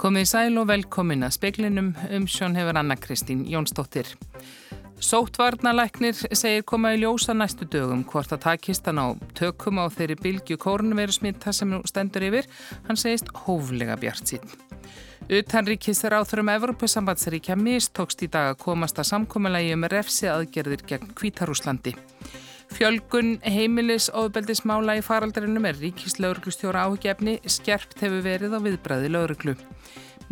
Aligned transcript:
Komið 0.00 0.30
sæl 0.30 0.54
og 0.56 0.70
velkomin 0.70 1.26
að 1.26 1.34
speklinum 1.34 1.90
um 2.16 2.22
sjón 2.24 2.54
hefur 2.56 2.78
Anna 2.80 2.94
Kristín 2.96 3.42
Jónsdóttir. 3.44 4.08
Sóttvarnalæknir 4.96 6.16
segir 6.16 6.64
koma 6.64 6.94
í 6.94 7.02
ljósa 7.02 7.34
næstu 7.36 7.68
dögum 7.68 8.06
hvort 8.08 8.32
að 8.32 8.40
takist 8.46 8.88
hann 8.88 8.96
á 8.96 9.12
tökum 9.36 9.76
á 9.76 9.92
þeirri 9.92 10.16
bylgju 10.22 10.56
kórnverusmitta 10.62 11.52
sem 11.52 11.68
nú 11.68 11.82
stendur 11.84 12.24
yfir. 12.30 12.48
Hann 12.88 12.96
segist 12.96 13.28
hóflega 13.44 13.98
bjart 14.00 14.24
sín. 14.32 14.56
Utanríkis 15.28 16.00
er 16.08 16.16
áþurum 16.16 16.48
Evropasambandsríkja 16.54 17.60
mistókst 17.60 18.24
í 18.24 18.30
dag 18.32 18.54
að 18.54 18.62
komast 18.64 18.96
að 19.04 19.10
samkominnlægi 19.12 19.76
um 19.76 19.84
refsi 19.92 20.32
aðgerðir 20.32 20.86
gegn 20.88 21.12
Kvítarúslandi. 21.12 21.92
Fjölgun 22.80 23.34
heimilis 23.44 24.06
ofbeldismála 24.16 24.94
í 24.96 25.00
faraldarinnum 25.04 25.66
er 25.68 25.76
ríkislauruglustjóra 25.82 26.86
áhugjefni 26.86 27.34
skerpt 27.44 27.98
hefur 28.00 28.22
verið 28.24 28.54
á 28.56 28.60
viðbræði 28.64 29.10
lauruglu. 29.10 29.52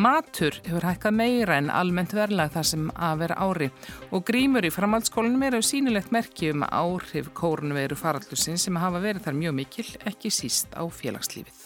Matur 0.01 0.57
hefur 0.65 0.87
hækkað 0.89 1.19
meira 1.19 1.59
en 1.61 1.69
almennt 1.69 2.15
verðlag 2.17 2.55
þar 2.55 2.69
sem 2.71 2.87
að 2.97 3.21
vera 3.21 3.37
ári 3.45 3.69
og 4.09 4.25
grímur 4.31 4.65
í 4.65 4.71
framhaldsskólanum 4.73 5.45
eru 5.51 5.61
sínilegt 5.61 6.09
merki 6.17 6.49
um 6.55 6.65
áhrif 6.65 7.29
kórnveru 7.37 7.99
faraldusinn 8.01 8.57
sem 8.57 8.81
hafa 8.81 9.05
verið 9.05 9.29
þar 9.29 9.37
mjög 9.43 9.55
mikil, 9.61 9.87
ekki 10.09 10.33
síst 10.33 10.73
á 10.73 10.89
félagslífið. 10.89 11.61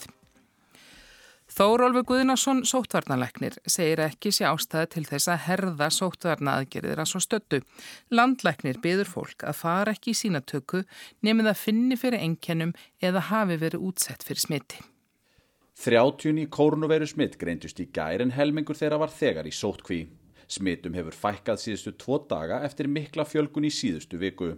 Þórólfi 1.52 2.01
Guðnarsson 2.09 2.62
sóttvarnalegnir 2.65 3.59
segir 3.69 4.01
ekki 4.01 4.30
sé 4.33 4.47
ástæði 4.48 4.88
til 4.95 5.02
þess 5.05 5.29
að 5.29 5.43
herða 5.51 5.88
sóttvarna 5.93 6.55
aðgerðir 6.56 7.02
að 7.02 7.10
svo 7.10 7.20
stöttu. 7.20 7.59
Landlegnir 8.09 8.79
byður 8.80 9.10
fólk 9.10 9.45
að 9.45 9.59
fara 9.59 9.93
ekki 9.93 10.15
í 10.15 10.16
sínatöku 10.16 10.80
nefnum 11.20 11.51
það 11.51 11.60
finni 11.60 11.98
fyrir 12.01 12.24
enkennum 12.24 12.73
eða 13.05 13.27
hafi 13.29 13.59
verið 13.60 13.84
útsett 13.91 14.24
fyrir 14.24 14.41
smiti. 14.46 14.80
Þrjátjún 15.82 16.40
í 16.40 16.49
kórnuveru 16.57 17.10
smitt 17.10 17.37
greindust 17.37 17.84
í 17.84 17.90
gær 17.93 18.24
en 18.24 18.32
helmingur 18.32 18.79
þeirra 18.79 19.02
var 19.05 19.12
þegar 19.12 19.51
í 19.51 19.52
sóttkví. 19.52 20.07
Smittum 20.49 20.96
hefur 20.96 21.16
fækkað 21.16 21.60
síðustu 21.66 21.93
tvo 22.01 22.23
daga 22.30 22.62
eftir 22.65 22.88
mikla 22.88 23.29
fjölgun 23.29 23.68
í 23.68 23.73
síðustu 23.73 24.16
viku. 24.21 24.55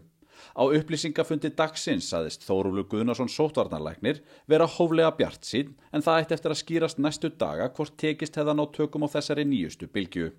Á 0.53 0.63
upplýsingafundi 0.63 1.51
dagsins 1.57 2.11
saðist 2.13 2.45
Þórúlu 2.47 2.85
Guðnarsson 2.91 3.31
sótvarnarlæknir 3.33 4.21
vera 4.51 4.69
hóflega 4.69 5.15
bjart 5.19 5.49
sín 5.49 5.73
en 5.93 6.05
það 6.05 6.21
eitt 6.21 6.35
eftir 6.37 6.55
að 6.55 6.61
skýrast 6.61 7.01
næstu 7.01 7.31
daga 7.41 7.71
hvort 7.73 7.97
tekist 8.01 8.37
hefðan 8.39 8.63
á 8.63 8.67
tökum 8.77 9.07
á 9.07 9.09
þessari 9.17 9.47
nýjustu 9.49 9.89
bylgju. 9.91 10.31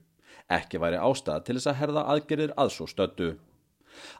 Ekki 0.51 0.81
væri 0.81 1.01
ástæða 1.01 1.43
til 1.45 1.57
þess 1.57 1.71
að 1.71 1.79
herða 1.81 2.07
aðgerðir 2.13 2.55
aðsó 2.61 2.87
stöttu. 2.89 3.33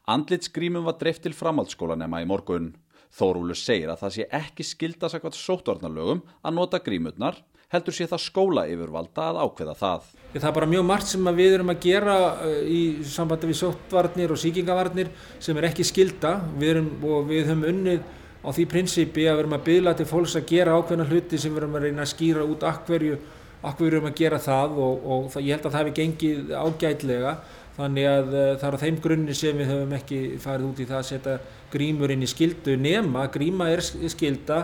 Andlitsgrímum 0.09 0.87
var 0.87 0.97
dreift 0.99 1.23
til 1.25 1.35
framhaldsskólanema 1.35 2.23
í 2.23 2.29
morgun. 2.29 2.73
Þórúlu 3.15 3.55
segir 3.55 3.91
að 3.91 4.01
það 4.03 4.15
sé 4.15 4.29
ekki 4.39 4.65
skildasakvært 4.67 5.37
sótvarnarlögum 5.39 6.23
að 6.43 6.57
nota 6.57 6.81
grímurnar 6.83 7.37
heldur 7.73 7.95
sé 7.95 8.07
það 8.09 8.23
skóla 8.25 8.65
yfirvalda 8.69 9.29
að 9.31 9.39
ákveða 9.45 9.75
það. 9.79 10.11
Það 10.35 10.49
er 10.49 10.55
bara 10.57 10.67
mjög 10.67 10.83
margt 10.89 11.07
sem 11.07 11.29
við 11.37 11.53
erum 11.55 11.71
að 11.71 11.81
gera 11.85 12.15
uh, 12.43 12.59
í 12.67 12.81
sambandi 13.07 13.49
við 13.49 13.59
sóttvarnir 13.61 14.33
og 14.35 14.39
síkingavarnir 14.41 15.11
sem 15.39 15.57
er 15.57 15.69
ekki 15.69 15.87
skilda 15.87 16.35
við 16.59 16.73
erum, 16.73 16.89
og 17.07 17.29
við 17.29 17.49
höfum 17.49 17.65
unnið 17.71 18.01
á 18.45 18.49
því 18.53 18.65
prinsipi 18.73 19.25
að 19.25 19.37
við 19.39 19.43
erum 19.45 19.57
að 19.57 19.65
byggla 19.69 19.95
til 19.97 20.07
fólks 20.09 20.35
að 20.37 20.49
gera 20.51 20.75
ákveðna 20.77 21.07
hluti 21.09 21.39
sem 21.41 21.53
við 21.55 21.63
erum 21.63 21.77
að 21.79 21.87
reyna 21.87 22.03
að 22.03 22.11
skýra 22.11 22.45
út 22.45 22.65
akkverju, 22.67 23.19
akkverju 23.65 23.93
erum 23.93 24.09
að 24.11 24.17
gera 24.19 24.41
það 24.43 24.79
og, 24.85 25.05
og 25.15 25.29
það, 25.33 25.45
ég 25.47 25.55
held 25.55 25.69
að 25.69 25.77
það 25.77 25.81
hefði 25.81 25.95
gengið 26.01 26.57
ágætlega. 26.59 27.37
Þannig 27.75 28.05
að 28.07 28.27
uh, 28.31 28.49
það 28.59 28.67
er 28.67 28.75
á 28.75 28.83
þeim 28.83 28.99
grunni 29.03 29.33
sem 29.35 29.57
við 29.59 29.71
höfum 29.71 29.95
ekki 29.97 30.19
farið 30.43 30.67
út 30.69 30.77
í 30.83 30.89
það 30.91 30.99
að 30.99 31.07
setja 31.09 31.39
grímur 31.73 32.13
inn 32.13 32.23
í 32.23 32.29
skildu 32.29 32.75
nema 32.79 33.25
gríma 33.33 33.67
er 33.73 33.83
skilda 33.83 34.61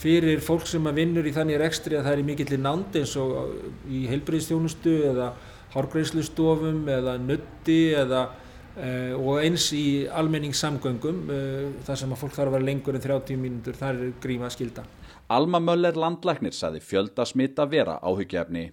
fyrir 0.00 0.40
fólk 0.44 0.66
sem 0.68 0.86
vinnur 0.96 1.26
í 1.28 1.32
þannig 1.36 1.60
rekstri 1.60 1.98
að 1.98 2.06
það 2.06 2.14
er 2.16 2.22
í 2.22 2.28
mikillir 2.30 2.62
nánd 2.62 3.00
eins 3.00 3.16
og 3.20 3.88
í 3.90 4.06
heilbreyðstjónustu 4.10 4.94
eða 5.12 5.32
hárgreifslustofum 5.74 6.86
eða 6.90 7.18
nutti 7.22 7.82
eða 7.96 8.28
Uh, 8.70 9.16
og 9.18 9.40
eins 9.42 9.64
í 9.74 10.06
almenningssamgöngum 10.14 11.24
uh, 11.26 11.72
þar 11.84 11.98
sem 11.98 12.12
að 12.14 12.20
fólk 12.20 12.36
þarf 12.36 12.52
að 12.52 12.54
vera 12.54 12.66
lengur 12.68 12.94
en 12.94 13.02
30 13.02 13.40
mínútur, 13.42 13.74
þar 13.74 13.98
er 13.98 14.12
gríma 14.22 14.50
skilda. 14.54 14.84
Alma 15.26 15.58
Möller 15.58 15.98
landlæknir 15.98 16.54
saði 16.54 16.78
fjölda 16.78 17.26
smitta 17.26 17.66
vera 17.68 17.98
áhugjefni. 17.98 18.68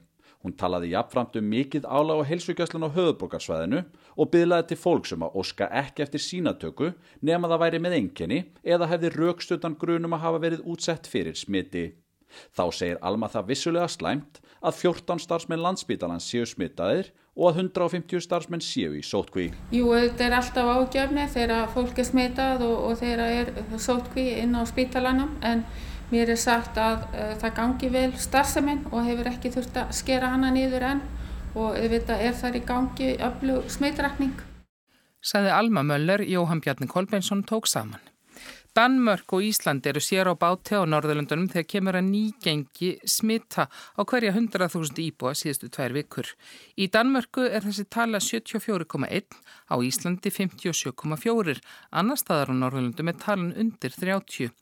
Hún 0.46 0.54
talaði 0.54 0.92
jafnframt 0.94 1.38
um 1.40 1.48
mikið 1.50 1.86
álag 1.90 2.22
á 2.22 2.30
heilsugjastlun 2.30 2.86
á 2.86 2.96
höfuborgarsvæðinu 2.96 3.84
og 4.16 4.32
byðlaði 4.34 4.68
til 4.70 4.80
fólk 4.80 5.08
sem 5.10 5.24
að 5.26 5.38
óska 5.42 5.70
ekki 5.82 6.06
eftir 6.06 6.24
sínatöku 6.24 6.92
nema 7.26 7.50
það 7.50 7.64
væri 7.64 7.80
með 7.84 7.96
enginni 7.98 8.42
eða 8.64 8.90
hefði 8.92 9.14
raukstutan 9.16 9.78
grunum 9.82 10.14
að 10.14 10.24
hafa 10.28 10.44
verið 10.46 10.68
útsett 10.70 11.10
fyrir 11.10 11.38
smiti. 11.38 11.88
Þá 12.54 12.64
segir 12.76 13.00
Alma 13.02 13.30
það 13.32 13.50
vissulega 13.52 13.88
slæmt 13.90 14.42
að 14.62 14.80
14 14.82 15.22
starfsmenn 15.24 15.64
landsbítalans 15.64 16.28
séu 16.28 16.46
smitaðir 16.50 17.12
og 17.38 17.52
að 17.52 17.60
150 17.64 18.24
starfsmenn 18.26 18.64
séu 18.66 18.96
í 18.98 19.04
sótkví. 19.06 19.52
Jú, 19.74 19.92
þetta 19.94 20.26
er 20.26 20.38
alltaf 20.40 20.72
ágjöfni 20.74 21.28
þegar 21.34 21.70
fólk 21.74 22.02
er 22.02 22.08
smitað 22.10 22.66
og, 22.66 22.78
og 22.90 22.98
þegar 23.02 23.36
er 23.42 23.54
sótkví 23.82 24.28
inn 24.42 24.58
á 24.58 24.62
spítalanum 24.70 25.38
en 25.46 25.64
Mér 26.08 26.30
er 26.32 26.40
sagt 26.40 26.78
að 26.80 27.02
uh, 27.12 27.32
það 27.42 27.56
gangi 27.58 27.88
vel 27.92 28.12
starfseminn 28.16 28.86
og 28.94 29.02
hefur 29.04 29.28
ekki 29.28 29.52
þurft 29.52 29.80
að 29.82 29.96
skera 29.98 30.30
hana 30.32 30.54
niður 30.56 30.86
enn 30.94 31.02
og 31.58 31.74
auðvitað 31.76 32.22
er 32.24 32.38
þar 32.38 32.56
í 32.56 32.62
gangi 32.68 33.10
öflug 33.28 33.72
smeitrakning. 33.74 34.38
Saði 35.20 35.52
Alma 35.52 35.84
Möller, 35.84 36.24
Jóhann 36.24 36.62
Bjarni 36.64 36.88
Kolbeinsson 36.88 37.44
tók 37.44 37.68
saman. 37.68 38.00
Danmörk 38.78 39.34
og 39.34 39.42
Ísland 39.42 39.88
eru 39.90 39.98
sér 39.98 40.30
á 40.30 40.38
báti 40.38 40.78
á 40.78 40.86
Norðurlundunum 40.86 41.48
þegar 41.50 41.66
kemur 41.66 41.96
að 41.98 42.12
nýgengi 42.12 42.90
smitta 43.10 43.64
á 43.74 44.02
hverja 44.06 44.30
100.000 44.36 45.02
íbúa 45.02 45.32
síðustu 45.34 45.72
tvær 45.74 45.96
vikur. 45.98 46.30
Í 46.78 46.86
Danmörku 46.94 47.48
er 47.50 47.66
þessi 47.66 47.88
tala 47.90 48.22
74,1, 48.22 49.34
á 49.66 49.76
Íslandi 49.82 50.30
57,4, 50.30 51.58
annar 51.90 52.22
staðar 52.22 52.54
á 52.54 52.60
Norðurlundum 52.62 53.10
er 53.10 53.18
talan 53.18 53.50
undir 53.58 53.98
30. 53.98 54.54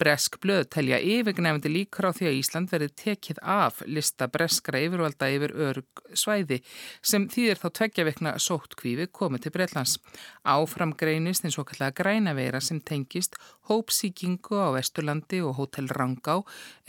Bresk 0.00 0.40
blöð 0.42 0.64
telja 0.74 0.98
yfirgnefndi 0.98 1.70
líkur 1.70 2.08
á 2.08 2.16
því 2.16 2.26
að 2.26 2.38
Ísland 2.40 2.70
verið 2.72 2.94
tekið 2.98 3.40
af 3.44 3.82
lista 3.86 4.26
breskra 4.32 4.80
yfirvalda 4.82 5.28
yfir 5.30 5.54
örg 5.68 6.02
svæði 6.16 6.60
sem 7.06 7.28
þýðir 7.30 7.60
þá 7.60 7.68
tveggja 7.78 8.06
vekna 8.08 8.34
sótt 8.42 8.74
kvífi 8.80 9.06
komið 9.12 9.46
til 9.46 9.54
Breitlands. 9.54 9.98
Áfram 10.42 10.96
greinist 10.98 11.46
eins 11.46 11.60
og 11.60 11.68
kallega 11.70 11.94
grænaveira 12.00 12.62
sem 12.64 12.80
tengist 12.80 13.38
hópsíkingu 13.70 14.58
á 14.58 14.74
Vesturlandi 14.74 15.40
og 15.46 15.54
Hotel 15.60 15.86
Rangá 15.88 16.40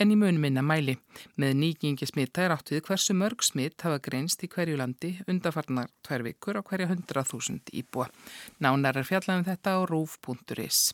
en 0.02 0.10
í 0.10 0.18
mun 0.18 0.40
minna 0.42 0.64
mæli. 0.66 0.96
Með 1.38 1.54
nýgingi 1.62 2.08
smitta 2.10 2.42
er 2.44 2.56
átt 2.56 2.74
við 2.74 2.84
hversu 2.88 3.14
mörg 3.14 3.46
smitt 3.46 3.86
hafa 3.86 4.02
greinst 4.02 4.42
í 4.42 4.50
hverju 4.50 4.80
landi 4.80 5.14
undarfarnar 5.30 5.92
tvær 6.02 6.26
vikur 6.26 6.58
á 6.58 6.62
hverja 6.66 6.90
100.000 6.90 7.72
íbúa. 7.78 8.10
Nánar 8.58 8.98
er 8.98 9.06
fjallan 9.06 9.44
um 9.44 9.48
þetta 9.48 9.78
á 9.78 9.80
rúf.is. 9.86 10.90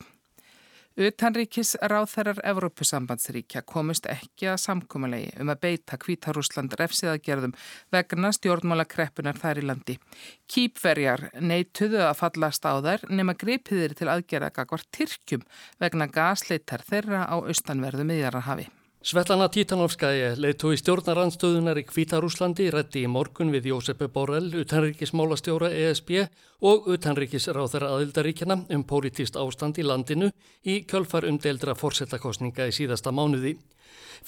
Utanríkis 0.98 1.76
ráþærar 1.78 2.40
Evrópusambandsríkja 2.42 3.60
komist 3.62 4.08
ekki 4.10 4.48
að 4.50 4.56
samkómalegi 4.64 5.28
um 5.38 5.52
að 5.52 5.60
beita 5.62 5.98
Kvítarúsland 6.02 6.72
refsiðagerðum 6.80 7.54
vegna 7.94 8.32
stjórnmála 8.34 8.82
kreppunar 8.90 9.38
þær 9.38 9.60
í 9.62 9.64
landi. 9.68 9.94
Kýpverjar 10.50 11.28
neituðu 11.38 12.02
að 12.02 12.18
fallast 12.18 12.66
á 12.66 12.82
þær 12.82 13.06
nema 13.14 13.36
gripiðir 13.38 13.94
til 13.94 14.10
aðgerða 14.10 14.50
gagvar 14.58 14.82
Tyrkjum 14.90 15.46
vegna 15.78 16.10
gasleitar 16.10 16.82
þeirra 16.90 17.28
á 17.30 17.36
austanverðu 17.38 18.08
miðjararhafi. 18.10 18.66
Svetlana 18.98 19.46
Títanovskaði 19.46 20.32
leiðtói 20.42 20.74
stjórnarandstöðunar 20.80 21.78
í 21.78 21.84
Kvítarúslandi 21.86 22.64
rætti 22.74 23.04
í 23.06 23.10
morgun 23.10 23.52
við 23.54 23.68
Jósepe 23.70 24.08
Borrell, 24.10 24.48
utanríkismálastjóra 24.58 25.70
ESB 25.70 26.24
og 26.66 26.88
utanríkisráþara 26.90 27.92
aðildaríkjana 27.94 28.56
um 28.74 28.82
pólitíst 28.82 29.38
ástand 29.38 29.78
í 29.78 29.86
landinu 29.86 30.32
í 30.66 30.80
kjölfar 30.82 31.28
umdeildra 31.30 31.76
fórsetakostninga 31.78 32.66
í 32.66 32.74
síðasta 32.74 33.14
mánuði. 33.14 33.54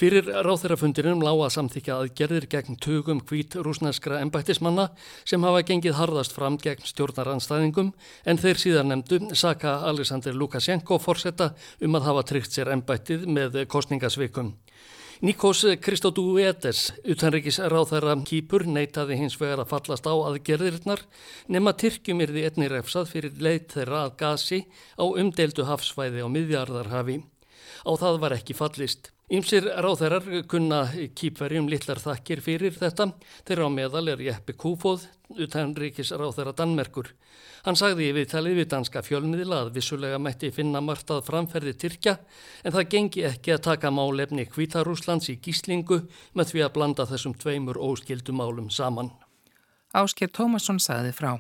Fyrir 0.01 0.29
ráþeirafundinum 0.47 1.21
lág 1.25 1.43
að 1.45 1.55
samþykja 1.57 1.97
aðgerðir 2.01 2.47
gegn 2.53 2.79
tugum 2.81 3.19
hvít 3.29 3.57
rúsneskra 3.61 4.21
embættismanna 4.25 4.87
sem 5.29 5.43
hafa 5.45 5.65
gengið 5.69 5.99
harðast 5.99 6.33
fram 6.37 6.57
gegn 6.63 6.87
stjórnaranstæðingum 6.89 7.91
en 8.25 8.41
þeir 8.41 8.63
síðan 8.63 8.93
nefndu 8.95 9.35
Saka 9.37 9.81
Alexander 9.91 10.37
Lukashenko 10.37 11.01
fórsetta 11.03 11.51
um 11.85 11.99
að 11.99 12.09
hafa 12.09 12.25
tryggt 12.33 12.57
sér 12.57 12.73
embættið 12.77 13.29
með 13.29 13.61
kostningasvikum. 13.69 14.55
Nikos 15.21 15.67
Kristódúetes, 15.85 16.95
utanrikis 17.05 17.59
ráþæra 17.61 18.15
kýpur, 18.25 18.65
neytaði 18.65 19.19
hins 19.21 19.35
vegar 19.37 19.61
að 19.61 19.75
fallast 19.75 20.09
á 20.09 20.17
aðgerðirinnar 20.17 21.03
nema 21.53 21.75
Tyrkjum 21.77 22.25
því 22.25 22.47
einni 22.49 22.71
refsað 22.73 23.13
fyrir 23.13 23.37
leit 23.37 23.69
þeirra 23.77 24.07
að 24.07 24.17
gasi 24.23 24.63
á 24.97 25.05
umdeldu 25.05 25.69
hafsvæði 25.69 26.25
á 26.25 26.29
miðjarðarhafi. 26.33 27.21
Á 27.85 27.93
það 28.01 28.21
var 28.25 28.39
ekki 28.41 28.57
fallist. 28.57 29.13
Ímsir 29.31 29.63
ráþærar 29.63 30.25
kunna 30.51 30.81
kýpverjum 31.15 31.69
litlar 31.71 32.01
þakkir 32.03 32.41
fyrir 32.43 32.75
þetta 32.75 33.05
þegar 33.47 33.61
á 33.63 33.69
meðal 33.71 34.09
er 34.11 34.23
Jeppe 34.27 34.57
Kúfóð 34.59 35.05
utan 35.39 35.71
ríkis 35.79 36.11
ráþæra 36.11 36.51
Danmerkur. 36.59 37.13
Hann 37.63 37.79
sagði 37.79 38.09
í 38.09 38.17
viðtalið 38.17 38.59
við 38.59 38.67
danska 38.73 39.05
fjölmiðla 39.07 39.61
að 39.63 39.71
vissulega 39.77 40.19
mætti 40.19 40.51
finna 40.51 40.83
margt 40.83 41.13
að 41.15 41.23
framferði 41.29 41.77
Tyrkja 41.79 42.17
en 42.65 42.75
það 42.75 42.89
gengi 42.97 43.23
ekki 43.29 43.55
að 43.55 43.63
taka 43.69 43.93
málefni 43.95 44.49
Kvítarúslands 44.51 45.31
í 45.31 45.39
gíslingu 45.39 46.01
með 46.35 46.51
því 46.51 46.67
að 46.67 46.75
blanda 46.81 47.07
þessum 47.07 47.39
tveimur 47.39 47.79
óskildumálum 47.79 48.67
saman. 48.75 49.13
Ásker 49.95 50.35
Tómasson 50.35 50.83
sagði 50.83 51.15
frá. 51.15 51.37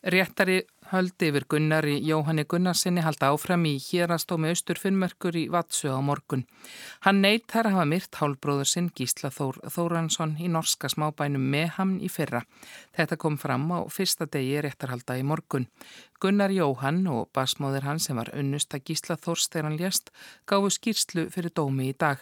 Réttari 0.00 0.62
höldi 0.92 1.30
yfir 1.30 1.46
Gunnari 1.48 1.94
Jóhanni 2.04 2.44
Gunnarsinni 2.44 3.00
halda 3.04 3.30
áfram 3.32 3.64
í 3.68 3.72
hérastómi 3.80 4.50
austurfinnmerkur 4.52 5.38
í 5.40 5.46
Vatsu 5.52 5.88
á 5.88 6.00
morgun. 6.04 6.44
Hann 7.06 7.22
neytar 7.24 7.68
að 7.68 7.78
hafa 7.78 7.86
myrt 7.88 8.18
hálbróður 8.20 8.68
sinn 8.68 8.90
Gísla 8.96 9.32
Þór 9.32 9.62
Þóransson 9.72 10.36
í 10.38 10.50
norska 10.52 10.90
smábænum 10.92 11.46
Meham 11.54 11.96
í 12.00 12.10
fyrra. 12.12 12.42
Þetta 12.96 13.18
kom 13.24 13.38
fram 13.40 13.68
á 13.72 13.80
fyrsta 13.88 14.28
degi 14.28 14.60
réttarhalda 14.60 15.16
í 15.20 15.24
morgun. 15.24 15.68
Gunnar 16.20 16.52
Jóhann 16.52 17.06
og 17.10 17.32
basmóðir 17.34 17.88
hann 17.88 18.02
sem 18.02 18.20
var 18.20 18.32
unnust 18.36 18.74
að 18.76 18.84
Gísla 18.90 19.16
Þórs 19.16 19.48
þegar 19.48 19.70
hann 19.70 19.80
lést 19.80 20.12
gáfu 20.46 20.70
skýrslu 20.76 21.30
fyrir 21.32 21.56
dómi 21.56 21.88
í 21.90 21.96
dag. 21.96 22.20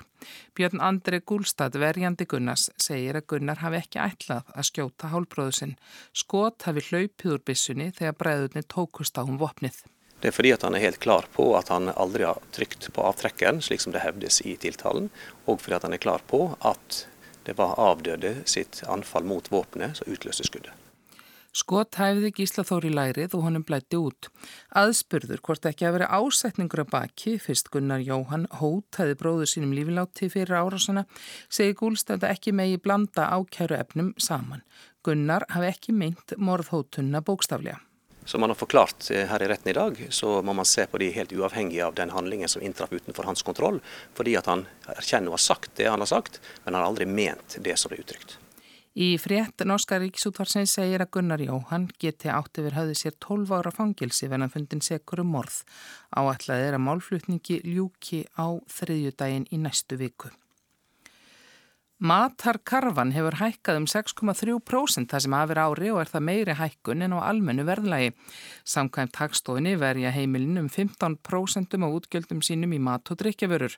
Björn 0.56 0.82
Andri 0.84 1.20
Gúlstad, 1.20 1.76
verjandi 1.80 2.26
Gunnars, 2.30 2.68
segir 2.80 3.18
að 3.18 3.26
Gunnar 3.34 3.62
hafi 3.62 3.80
ekki 3.80 4.02
ætlað 4.02 4.50
að 4.54 4.68
skjóta 4.70 5.12
hálbróðu 5.12 5.56
sinn. 5.60 5.78
Skot 6.12 6.66
hafi 6.68 6.84
hlaupið 6.88 7.36
úr 7.36 7.46
bissunni 7.46 7.90
þegar 7.96 8.18
bræðunni 8.22 8.64
tókust 8.68 9.20
á 9.20 9.22
um 9.22 9.38
vopnið. 9.40 9.82
Det 10.20 10.28
er 10.28 10.36
fordi 10.36 10.52
at 10.52 10.66
han 10.66 10.76
er 10.76 10.84
helt 10.84 11.00
klar 11.00 11.28
på 11.32 11.46
at 11.56 11.70
han 11.72 11.88
aldri 11.94 12.26
har 12.28 12.42
trykt 12.52 12.90
på 12.92 13.04
avtrekkeren, 13.08 13.62
slik 13.64 13.80
som 13.80 13.94
det 13.94 14.04
hevdes 14.04 14.42
i 14.44 14.56
tiltalen, 14.60 15.08
og 15.48 15.62
fordi 15.62 15.78
at 15.78 15.88
han 15.88 15.96
er 15.96 16.02
klar 16.02 16.24
på 16.28 16.42
at 16.60 17.04
det 17.48 17.56
var 17.56 17.78
avdøde 17.80 18.42
sitt 18.44 18.82
anfall 18.88 19.24
mot 19.24 19.48
våpenet 19.52 19.96
som 19.96 20.12
utløste 20.12 20.44
skuddet. 20.44 20.79
Skot 21.50 21.96
hæfði 21.98 22.28
Gísla 22.30 22.62
Þóri 22.62 22.92
lærið 22.94 23.32
og 23.34 23.42
honum 23.48 23.64
blætti 23.66 23.98
út. 23.98 24.28
Aðspurður 24.78 25.40
hvort 25.42 25.66
ekki 25.66 25.88
að 25.88 25.96
vera 25.96 26.10
ásetningur 26.20 26.84
að 26.84 26.92
baki, 26.92 27.32
fyrst 27.42 27.72
Gunnar 27.74 28.04
Jóhann 28.06 28.46
Hót 28.60 29.00
hæði 29.00 29.16
bróður 29.18 29.50
sínum 29.50 29.72
lífilátti 29.74 30.28
fyrir 30.30 30.60
árásana, 30.60 31.08
segi 31.50 31.74
Gúlstad 31.80 32.22
að 32.22 32.36
ekki 32.36 32.54
megi 32.54 32.78
blanda 32.78 33.26
ákjæru 33.34 33.80
efnum 33.80 34.12
saman. 34.14 34.62
Gunnar 35.02 35.48
hafi 35.50 35.72
ekki 35.72 35.94
meint 35.96 36.36
morðhótunna 36.38 37.22
bókstaflega. 37.26 37.80
Som 38.30 38.44
man 38.44 38.52
har 38.52 38.60
forklart 38.60 39.08
eh, 39.10 39.24
her 39.26 39.42
i 39.42 39.48
retten 39.50 39.72
i 39.72 39.74
dag, 39.74 39.96
så 40.14 40.36
må 40.46 40.54
man 40.54 40.68
se 40.68 40.84
på 40.86 41.00
de 41.02 41.08
helt 41.16 41.32
uavhengig 41.34 41.80
av 41.82 41.96
den 41.98 42.12
handlingen 42.14 42.52
som 42.52 42.62
inntraff 42.62 42.92
utenfor 42.92 43.26
hans 43.26 43.42
kontroll. 43.42 43.80
Fordi 44.14 44.36
at 44.38 44.46
han 44.46 44.68
erkjenner 44.94 45.32
og 45.32 45.40
har 45.40 45.44
sagt 45.48 45.74
det 45.80 45.90
han 45.90 46.04
har 46.04 46.12
sagt, 46.12 46.38
men 46.62 46.76
han 46.76 46.84
har 46.84 46.92
aldri 46.92 47.08
ment 47.10 47.58
det 47.58 47.74
som 47.80 47.90
er 47.90 48.04
uttrykt. 48.04 48.36
Í 48.98 49.14
frétt 49.22 49.62
Norska 49.62 50.00
Ríksútvarsins 50.02 50.72
segir 50.74 51.04
að 51.04 51.12
Gunnar 51.14 51.42
Jóhann 51.44 51.84
geti 52.02 52.26
átt 52.26 52.58
yfir 52.58 52.74
höfði 52.74 52.96
sér 52.98 53.14
12 53.22 53.52
ára 53.54 53.70
fangilsi 53.70 54.26
vennan 54.26 54.50
fundin 54.50 54.82
sekur 54.82 55.22
um 55.22 55.30
morð. 55.30 55.60
Áallega 56.10 56.66
er 56.72 56.74
að 56.74 56.82
málflutningi 56.88 57.60
ljúki 57.70 58.24
á 58.34 58.58
þriðjudaginn 58.66 59.46
í 59.54 59.62
næstu 59.62 59.94
viku. 60.00 60.32
Matarkarfan 62.00 63.10
hefur 63.12 63.34
hækkað 63.36 63.76
um 63.76 63.86
6,3% 63.92 65.10
það 65.10 65.20
sem 65.20 65.34
afir 65.36 65.58
ári 65.60 65.90
og 65.92 65.98
er 66.00 66.08
það 66.08 66.22
meiri 66.30 66.54
hækkun 66.56 67.04
en 67.04 67.12
á 67.12 67.28
almennu 67.28 67.66
verðlægi. 67.68 68.14
Samkvæmt 68.64 69.12
takstofinni 69.18 69.74
verja 69.76 70.08
heimilin 70.14 70.62
um 70.62 70.70
15% 70.72 71.76
á 71.76 71.88
útgjöldum 71.92 72.40
sínum 72.40 72.72
í 72.72 72.80
mat 72.80 73.12
og 73.12 73.20
drikkjavörur. 73.20 73.76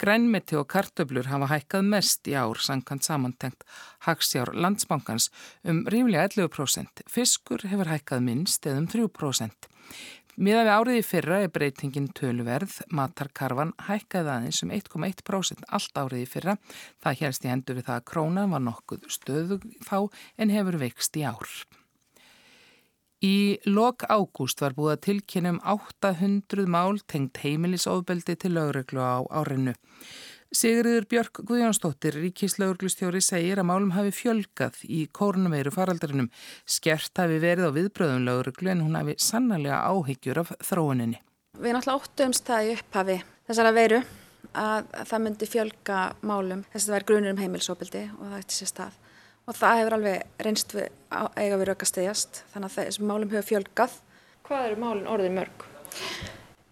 Grænmeti 0.00 0.56
og 0.56 0.64
kartöblur 0.72 1.28
hafa 1.28 1.52
hækkað 1.52 1.92
mest 1.92 2.32
í 2.32 2.38
ár 2.40 2.56
samkvæmt 2.56 3.04
samantengt 3.04 3.68
Hagsjár 4.08 4.54
landsbankans 4.56 5.28
um 5.62 5.84
ríflega 5.84 6.24
11%. 6.24 7.04
Fiskur 7.04 7.68
hefur 7.68 7.92
hækkað 7.92 8.24
minnst 8.24 8.64
eða 8.64 8.80
um 8.80 8.88
3%. 8.88 9.68
Miða 10.38 10.60
við 10.62 10.68
árið 10.70 10.96
í 11.00 11.02
fyrra 11.02 11.36
er 11.42 11.50
breytingin 11.50 12.04
töluverð, 12.14 12.76
matarkarfan 12.94 13.72
hækkaði 13.88 14.30
aðeins 14.30 14.60
um 14.62 14.70
1,1% 14.76 15.64
allt 15.66 15.98
árið 15.98 16.22
í 16.22 16.28
fyrra. 16.30 16.54
Það 17.02 17.18
hérst 17.24 17.46
í 17.46 17.50
hendur 17.50 17.78
við 17.80 17.88
það 17.88 17.96
að 17.96 18.06
krónan 18.12 18.54
var 18.54 18.62
nokkuð 18.62 19.08
stöðu 19.10 19.58
þá 19.82 19.96
en 20.38 20.54
hefur 20.54 20.78
veikst 20.78 21.18
í 21.18 21.24
ár. 21.26 21.56
Í 23.18 23.58
lok 23.66 24.06
ágúst 24.06 24.62
var 24.62 24.78
búið 24.78 24.94
að 24.94 25.04
tilkynna 25.08 25.56
um 25.56 25.60
800 25.74 26.70
mál 26.70 27.02
tengt 27.10 27.42
heimilisofbeldi 27.42 28.38
til 28.38 28.54
lögreglu 28.54 29.02
á 29.02 29.26
árinu. 29.42 29.74
Sigriður 30.48 31.04
Björk 31.04 31.42
Guðjónsdóttir, 31.44 32.14
ríkislauglustjóri, 32.22 33.20
segir 33.20 33.60
að 33.60 33.66
málum 33.68 33.90
hafi 33.92 34.08
fjölgað 34.16 34.78
í 34.88 35.02
kórnumveiru 35.12 35.68
faraldarinum. 35.74 36.30
Skert 36.64 37.20
hafi 37.20 37.36
verið 37.42 37.68
á 37.68 37.76
viðbröðum 37.76 38.24
lauruglu 38.24 38.70
en 38.72 38.80
hún 38.80 38.96
hafi 38.96 39.12
sannlega 39.20 39.82
áhyggjur 39.84 40.40
af 40.40 40.54
þróuninni. 40.64 41.20
Við 41.52 41.76
náttúrulega 41.76 42.00
óttumst 42.00 42.48
það 42.48 42.64
í 42.64 42.72
upphafi 42.78 43.18
þessara 43.44 43.74
veiru 43.76 44.00
að 44.56 44.88
það 45.10 45.22
myndi 45.26 45.50
fjölga 45.52 45.98
málum 46.24 46.64
þess 46.72 46.80
að 46.80 46.86
það 46.86 46.96
væri 46.96 47.08
grunir 47.12 47.34
um 47.34 47.42
heimilsóbildi 47.44 48.10
og 48.16 48.24
það 48.24 48.38
eftir 48.38 48.56
sér 48.56 48.72
stað. 48.72 48.96
Og 49.44 49.60
það 49.60 49.78
hefur 49.82 49.98
alveg 49.98 50.18
reynst 50.48 50.74
við 50.78 50.88
eiga 51.36 51.60
við 51.60 51.68
raukastegjast 51.68 52.42
þannig 52.54 52.72
að 52.72 52.76
þessum 52.78 53.12
málum 53.12 53.36
hefur 53.36 53.48
fjölgað. 53.52 54.00
Hvað 54.48 54.66
eru 54.70 54.80
málun 54.80 55.12
orðið 55.12 55.36
mörg? 55.42 55.68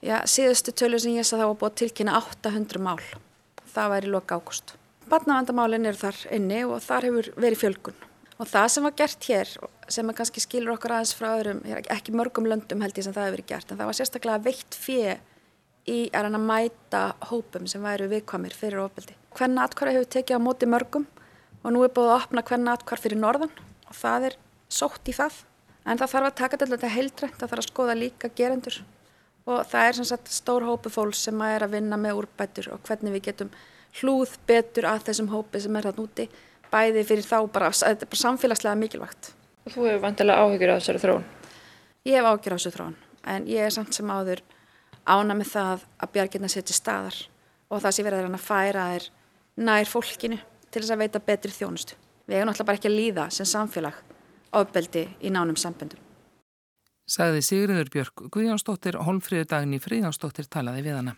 Já, 0.00 0.25
síðustu 0.25 0.72
tölur 0.72 0.96
sem 0.96 1.12
ég 1.12 1.29
það 3.76 3.94
væri 3.94 4.12
loka 4.12 4.40
ágúst. 4.40 4.75
Barnavandamálinn 5.06 5.87
eru 5.87 6.00
þar 6.00 6.20
inni 6.34 6.64
og 6.67 6.81
þar 6.82 7.08
hefur 7.08 7.31
verið 7.38 7.62
fjölgun. 7.62 8.05
Og 8.37 8.49
það 8.50 8.67
sem 8.73 8.84
var 8.84 8.94
gert 8.99 9.28
hér, 9.31 9.52
sem 9.88 10.12
kannski 10.19 10.43
skilur 10.43 10.75
okkur 10.75 10.93
aðeins 10.96 11.14
frá 11.17 11.28
öðrum, 11.38 11.62
ekki 11.94 12.12
mörgum 12.12 12.49
löndum 12.50 12.82
held 12.84 12.99
ég 12.99 13.06
sem 13.06 13.14
það 13.14 13.28
hefur 13.28 13.37
verið 13.38 13.50
gert, 13.52 13.70
en 13.70 13.81
það 13.81 13.90
var 13.90 13.99
sérstaklega 14.00 14.44
veitt 14.44 14.76
fjö 14.76 15.14
í 15.87 15.99
að 16.17 16.37
mæta 16.43 17.02
hópum 17.31 17.69
sem 17.70 17.84
væru 17.87 18.11
viðkvamir 18.11 18.56
fyrir 18.56 18.82
ofbeldi. 18.82 19.14
Hvenna 19.38 19.64
atkvarð 19.64 20.00
hefur 20.00 20.11
tekið 20.17 20.43
á 20.43 20.46
móti 20.46 20.69
mörgum 20.69 21.06
og 21.62 21.72
nú 21.72 21.84
er 21.87 21.94
búið 21.94 22.11
að 22.11 22.19
opna 22.19 22.44
hvenna 22.50 22.75
atkvarð 22.76 23.06
fyrir 23.06 23.22
norðan 23.22 23.55
og 23.87 23.94
það 23.94 24.29
er 24.31 24.38
sótt 24.69 25.08
í 25.08 25.14
það. 25.17 25.38
En 25.87 26.00
það 26.00 26.12
þarf 26.17 26.29
að 26.29 26.38
taka 26.43 26.58
til 26.58 26.70
þetta 26.72 26.93
heildrænt, 26.96 27.38
það 27.38 27.52
þarf 27.52 27.62
að 27.62 27.69
skoða 27.70 27.96
líka 27.96 28.32
gerendur 28.34 28.81
og 29.46 29.62
það 29.70 29.88
er 29.88 29.96
sem 29.98 30.08
sagt 30.08 30.31
stór 30.34 30.66
hópu 30.66 30.90
fólks 30.93 31.22
sem 31.28 31.40
er 31.46 31.64
að 31.66 31.76
vinna 31.76 31.98
með 32.00 32.22
úrbætur 32.22 32.72
og 32.75 32.82
hvernig 32.87 33.14
við 33.14 33.28
getum 33.28 33.52
hlúð 34.00 34.34
betur 34.48 34.88
að 34.90 35.06
þessum 35.08 35.31
hópi 35.32 35.62
sem 35.62 35.78
er 35.78 35.88
þarna 35.88 36.06
úti 36.06 36.26
bæði 36.72 37.04
fyrir 37.06 37.26
þá 37.26 37.38
bara, 37.52 37.70
þetta 37.70 38.06
er 38.06 38.10
bara 38.10 38.20
samfélagslega 38.20 38.81
mikilvægt. 38.81 39.31
Og 39.66 39.75
þú 39.75 39.87
hefur 39.87 40.02
vantilega 40.02 40.43
áhyggjur 40.43 40.72
á 40.75 40.76
þessari 40.76 41.02
þróun? 41.04 41.28
Ég 42.06 42.19
hef 42.19 42.28
áhyggjur 42.31 42.56
á 42.56 42.58
þessu 42.58 42.75
þróun 42.75 42.96
en 43.34 43.46
ég 43.50 43.66
er 43.66 43.75
samt 43.75 43.94
sem 43.94 44.10
áður 44.10 44.43
ána 45.06 45.38
með 45.38 45.52
það 45.52 45.87
að 46.02 46.12
bjargirna 46.16 46.50
setja 46.50 46.76
staðar 46.76 47.20
og 47.70 47.82
það 47.84 47.94
sé 47.94 48.06
verið 48.06 48.26
að 48.31 48.43
færa 48.43 48.88
þær 48.93 49.08
nær 49.67 49.91
fólkinu 49.91 50.41
til 50.70 50.82
þess 50.82 50.94
að 50.94 51.05
veita 51.05 51.22
betri 51.22 51.55
þjónustu. 51.55 51.98
Við 52.26 52.41
hefum 52.41 52.50
náttúrulega 52.50 52.70
bara 52.72 52.81
ekki 52.81 52.91
að 52.91 52.98
líða 52.98 53.29
sem 53.31 53.46
samfélag 53.46 54.03
ofbeldi 54.56 55.06
í 55.22 55.31
nánum 55.31 55.58
samböndum 55.58 56.06
sagði 57.06 57.44
Sigriður 57.46 57.93
Björk 57.94 58.27
Guðjónsdóttir 58.34 58.98
Holmfríður 59.06 59.48
Dagni 59.53 59.79
Fríðjónsdóttir 59.82 60.51
talaði 60.51 60.84
við 60.89 60.98
hana. 61.01 61.17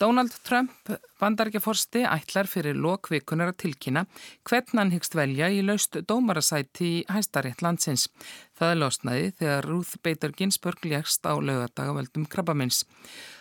Donald 0.00 0.32
Trump, 0.48 0.72
bandarækjaforsti, 1.20 2.06
ætlar 2.08 2.48
fyrir 2.48 2.78
lokvikunar 2.80 3.50
að 3.52 3.58
tilkynna 3.66 4.06
hvern 4.48 4.80
hann 4.80 4.92
hyggst 4.94 5.16
velja 5.18 5.50
í 5.52 5.60
laust 5.60 5.98
dómarasæti 6.08 6.86
í 6.88 7.02
hæstarétt 7.12 7.60
landsins. 7.60 8.06
Það 8.60 8.74
losnaði 8.76 9.28
þegar 9.38 9.66
Ruth 9.70 9.98
Bader 10.04 10.32
Ginsburg 10.36 10.84
legst 10.84 11.24
á 11.24 11.32
laugadagavöldum 11.32 12.26
krabbamins. 12.28 12.82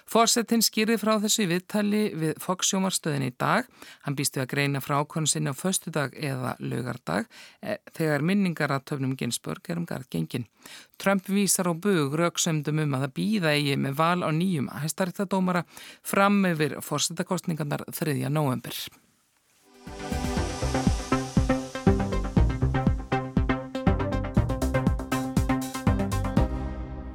Fórsetin 0.09 0.63
skýrið 0.65 1.01
frá 1.03 1.11
þessu 1.21 1.43
viðtali 1.51 1.99
við 2.17 2.39
Fox-sjómarstöðin 2.41 3.27
í 3.27 3.33
dag. 3.37 3.67
Hann 4.05 4.15
býstu 4.17 4.39
að 4.41 4.47
greina 4.53 4.79
frá 4.81 4.95
konsinni 5.11 5.51
á 5.51 5.59
föstu 5.59 5.91
dag 5.93 6.15
eða 6.15 6.55
lögardag 6.63 7.27
e, 7.61 7.75
þegar 7.93 8.25
minningar 8.25 8.73
að 8.73 8.87
töfnum 8.93 9.17
Ginsburg 9.19 9.69
er 9.69 9.81
um 9.81 9.85
garð 9.89 10.07
gengin. 10.09 10.47
Trump 10.97 11.27
vísar 11.27 11.67
á 11.67 11.75
bug 11.75 12.15
rauksöndum 12.15 12.79
um 12.87 12.95
að 12.97 13.05
það 13.05 13.15
býða 13.19 13.53
eigi 13.59 13.75
með 13.75 13.99
val 13.99 14.23
á 14.23 14.29
nýjum 14.31 14.71
hæstaríktadómara 14.79 15.67
fram 16.01 16.41
yfir 16.47 16.79
fórsetakostningarnar 16.79 17.85
3. 17.91 18.17
november. 18.31 18.73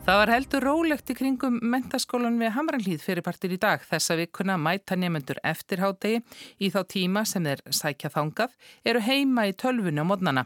Það 0.04 0.18
var 0.20 0.30
heldur 0.34 0.64
rólegt 0.68 1.08
í 1.08 1.14
kringum 1.16 1.54
mentaskólan 1.64 2.34
við 2.36 2.50
Hamranlíð 2.52 3.00
fyrirpartir 3.00 3.54
í 3.54 3.56
dag. 3.56 3.80
Þessa 3.88 4.18
vikuna 4.18 4.58
mæta 4.60 4.98
nefnendur 5.00 5.38
eftirhádegi 5.40 6.18
í 6.60 6.68
þá 6.74 6.82
tíma 6.92 7.22
sem 7.24 7.46
þeir 7.48 7.62
sækja 7.72 8.10
þangað 8.12 8.52
eru 8.84 9.00
heima 9.00 9.46
í 9.48 9.54
tölfunni 9.56 10.04
á 10.04 10.10
modnana. 10.10 10.42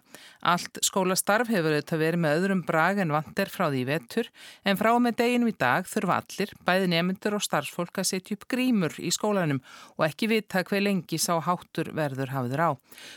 Allt 0.46 0.78
skólastarf 0.86 1.50
hefur 1.50 1.74
auðvitað 1.74 2.02
verið 2.04 2.22
með 2.22 2.36
öðrum 2.36 2.60
brag 2.68 3.00
en 3.02 3.14
vantir 3.16 3.50
frá 3.50 3.64
því 3.64 3.80
vetur 3.88 4.28
en 4.62 4.78
frá 4.78 4.92
með 5.02 5.16
deginum 5.24 5.50
í 5.50 5.56
dag 5.58 5.90
þurfa 5.90 6.20
allir, 6.22 6.54
bæði 6.62 6.92
nefnendur 6.94 7.38
og 7.40 7.44
starfsfólk 7.48 7.98
að 7.98 8.08
setja 8.12 8.38
upp 8.38 8.46
grímur 8.54 8.94
í 9.02 9.10
skólanum 9.10 9.58
og 9.96 10.06
ekki 10.06 10.30
vita 10.36 10.62
hver 10.62 10.86
lengi 10.86 11.18
sá 11.18 11.34
háttur 11.42 11.90
verður 11.98 12.30
hafiður 12.36 12.62
á. 12.62 12.70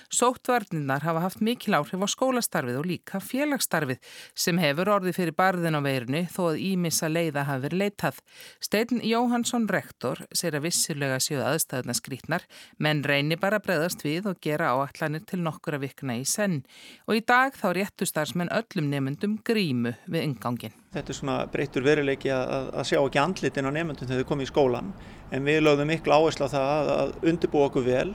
Sóttvarninnar 0.10 1.05
hafa 1.05 1.21
haft 1.27 1.45
mikil 1.45 1.77
áhrif 1.77 2.01
á 2.01 2.10
skólastarfið 2.17 2.81
og 2.81 2.91
líka 2.95 3.21
félagsstarfið 3.21 4.01
sem 4.33 4.57
hefur 4.65 4.95
orðið 4.98 5.21
fyrir 5.21 5.38
barðin 5.38 5.77
á 5.77 5.86
veirunni 5.86 6.25
þó 6.32 6.42
að 6.50 6.62
ímissa 6.66 7.10
leiða 7.12 7.46
hafi 7.50 7.66
verið 7.68 7.82
leitað. 7.84 8.20
Steinn 8.64 9.04
Jóhansson 9.06 9.68
rektor 9.72 10.24
sér 10.34 10.58
að 10.58 10.68
vissilega 10.70 11.20
séu 11.24 11.42
aðstæðuna 11.46 11.96
skrítnar 11.98 12.48
menn 12.80 13.04
reynir 13.08 13.40
bara 13.42 13.60
að 13.60 13.68
bregðast 13.68 14.06
við 14.06 14.32
og 14.32 14.42
gera 14.44 14.74
áallanir 14.76 15.26
til 15.28 15.42
nokkura 15.46 15.82
vikna 15.82 16.18
í 16.20 16.26
senn 16.28 16.62
og 17.08 17.18
í 17.20 17.24
dag 17.28 17.56
þá 17.58 17.68
réttu 17.78 18.08
starfsmenn 18.10 18.52
öllum 18.56 18.90
nefndum 18.92 19.40
grímu 19.46 19.96
við 20.08 20.28
ingangin. 20.28 20.76
Þetta 20.92 21.14
er 21.14 21.16
svona 21.16 21.38
breytur 21.52 21.86
veruleiki 21.86 22.32
að, 22.36 22.72
að 22.76 22.90
sjá 22.90 23.00
ekki 23.00 23.22
andlitin 23.22 23.70
á 23.70 23.72
nefndum 23.72 24.10
þegar 24.10 24.26
þau 24.26 24.32
komið 24.34 24.48
í 24.48 24.52
skólan 24.52 24.94
en 25.32 25.48
við 25.48 25.64
lögðum 25.64 25.92
miklu 25.94 26.18
áherslu 26.18 26.48
á 26.48 26.54
það 26.54 26.70
að, 26.72 26.94
að 26.98 27.32
undirbúa 27.32 27.70
okkur 27.70 27.88
vel 27.88 28.10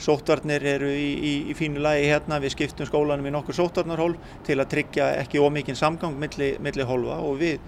Sóttvarnir 0.00 0.64
eru 0.64 0.88
í, 0.88 1.10
í, 1.12 1.32
í 1.52 1.56
fínu 1.56 1.82
lagi 1.84 2.08
hérna, 2.08 2.40
við 2.40 2.54
skiptum 2.54 2.88
skólanum 2.88 3.28
í 3.28 3.34
nokkur 3.34 3.58
sóttvarnarhól 3.58 4.14
til 4.46 4.56
að 4.56 4.70
tryggja 4.72 5.10
ekki 5.20 5.42
ómikinn 5.42 5.78
samgang 5.78 6.16
milli, 6.16 6.54
milli 6.64 6.86
hólfa 6.88 7.20
og 7.20 7.36
við 7.42 7.60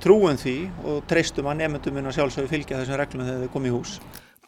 trúum 0.00 0.38
því 0.40 0.56
og 0.86 1.04
treystum 1.10 1.50
að 1.50 1.62
nefndum 1.64 1.98
minna 1.98 2.14
sjálfsögur 2.14 2.50
fylgja 2.50 2.80
þessum 2.80 3.00
reglum 3.00 3.26
þegar 3.26 3.46
þau 3.46 3.54
komið 3.56 3.72
í 3.72 3.76
hús. 3.76 3.96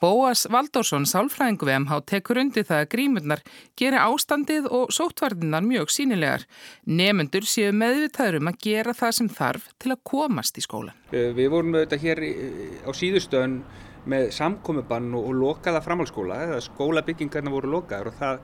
Bóas 0.03 0.49
Valdórsson, 0.51 1.05
sálfræðingu 1.07 1.69
við 1.69 1.77
MH, 1.85 1.99
tekur 2.11 2.41
undir 2.43 2.65
það 2.67 2.81
að 2.83 2.89
grímurnar 2.91 3.43
gera 3.79 4.01
ástandið 4.09 4.65
og 4.75 4.91
sóttvarninnar 4.91 5.63
mjög 5.63 5.93
sínilegar. 5.95 6.43
Nefnendur 6.91 7.47
séu 7.47 7.71
meðvitaður 7.71 8.41
um 8.41 8.51
að 8.51 8.59
gera 8.67 8.97
það 8.99 9.15
sem 9.21 9.29
þarf 9.31 9.69
til 9.79 9.93
að 9.95 10.01
komast 10.11 10.59
í 10.59 10.65
skólan. 10.65 10.99
Við 11.13 11.47
vorum 11.55 11.77
auðvitað 11.77 12.03
hér 12.09 12.23
á 12.83 12.91
síðustöðun 12.99 13.57
með 14.11 14.29
samkomiðbann 14.37 15.11
og, 15.15 15.27
og 15.31 15.39
lokaða 15.39 15.83
framhalskóla 15.85 16.39
eða 16.47 16.61
skólabyggingarna 16.67 17.53
voru 17.53 17.73
lokaður 17.77 18.11
og 18.11 18.17
það, 18.19 18.41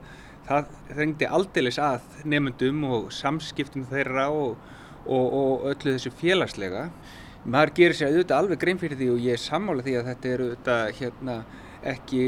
það 0.47 0.69
þengdi 0.99 1.31
aldeilis 1.39 1.79
að 1.83 2.19
nefndum 2.33 2.85
og 2.89 3.09
samskiptum 3.15 3.87
þeirra 3.89 4.29
og, 4.31 4.55
og, 5.05 5.25
og 5.41 5.67
öllu 5.73 5.95
þessu 5.95 6.13
félagslega. 6.21 6.87
Maður 7.49 7.75
gerir 7.77 7.97
sér 7.97 8.13
auðvitað 8.13 8.41
alveg 8.43 8.63
grein 8.63 8.79
fyrir 8.81 8.99
því 8.99 9.11
og 9.13 9.21
ég 9.23 9.37
er 9.37 9.43
sammála 9.43 9.85
því 9.85 9.99
að 9.99 10.09
þetta 10.11 10.31
er 10.31 10.43
auðvitað 10.45 10.97
hérna, 10.99 11.37
ekki 11.93 12.23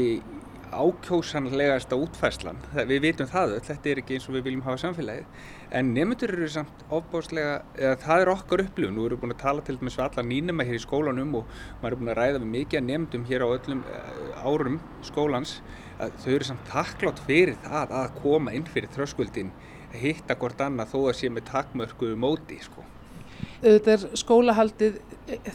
ákjósanlegasta 0.72 1.98
útfæslan. 2.00 2.60
Við 2.88 3.02
vitum 3.04 3.28
það 3.28 3.58
öll, 3.58 3.64
þetta 3.66 3.90
er 3.90 4.00
ekki 4.00 4.16
eins 4.16 4.28
og 4.28 4.38
við 4.38 4.46
viljum 4.48 4.64
hafa 4.64 4.80
samfélagið. 4.86 5.26
En 5.72 5.94
nefndur 5.96 6.34
eru 6.34 6.46
samt 6.52 6.82
ofbáslega, 6.92 7.52
eða 7.80 7.96
það 8.02 8.22
er 8.22 8.30
okkar 8.34 8.62
upplifun. 8.66 8.98
Erum 9.00 9.14
við 9.14 9.22
búin 9.22 9.32
að 9.32 9.40
tala 9.40 9.64
til 9.64 9.78
dæmis 9.80 9.96
við 9.96 10.04
alla 10.04 10.24
nýnema 10.28 10.66
hér 10.68 10.76
í 10.76 10.82
skólanum 10.84 11.32
og 11.38 11.54
maður 11.80 11.96
er 11.96 12.00
búin 12.02 12.12
að 12.12 12.18
ræða 12.18 12.42
við 12.42 12.50
mikið 12.56 12.80
að 12.80 12.88
nefndum 12.90 13.26
hér 13.30 13.46
á 13.46 13.48
öllum 13.48 13.82
eh, 13.88 14.12
árum 14.44 14.78
skólans. 15.08 15.54
Þau 15.96 16.30
eru 16.36 16.50
samt 16.50 16.66
takklátt 16.68 17.24
fyrir 17.24 17.56
það 17.64 17.96
að 18.02 18.16
koma 18.20 18.52
inn 18.52 18.68
fyrir 18.68 18.92
þröskuldin, 18.92 19.54
hitta 19.96 20.36
hvort 20.36 20.60
annað 20.60 20.92
þó 20.92 20.98
að 21.06 21.20
sé 21.22 21.32
með 21.32 21.48
takkmörku 21.54 22.12
móti. 22.20 22.60
Sko 22.60 22.84
auðvitað 23.62 23.92
er 23.94 24.20
skólahaldið, 24.20 24.96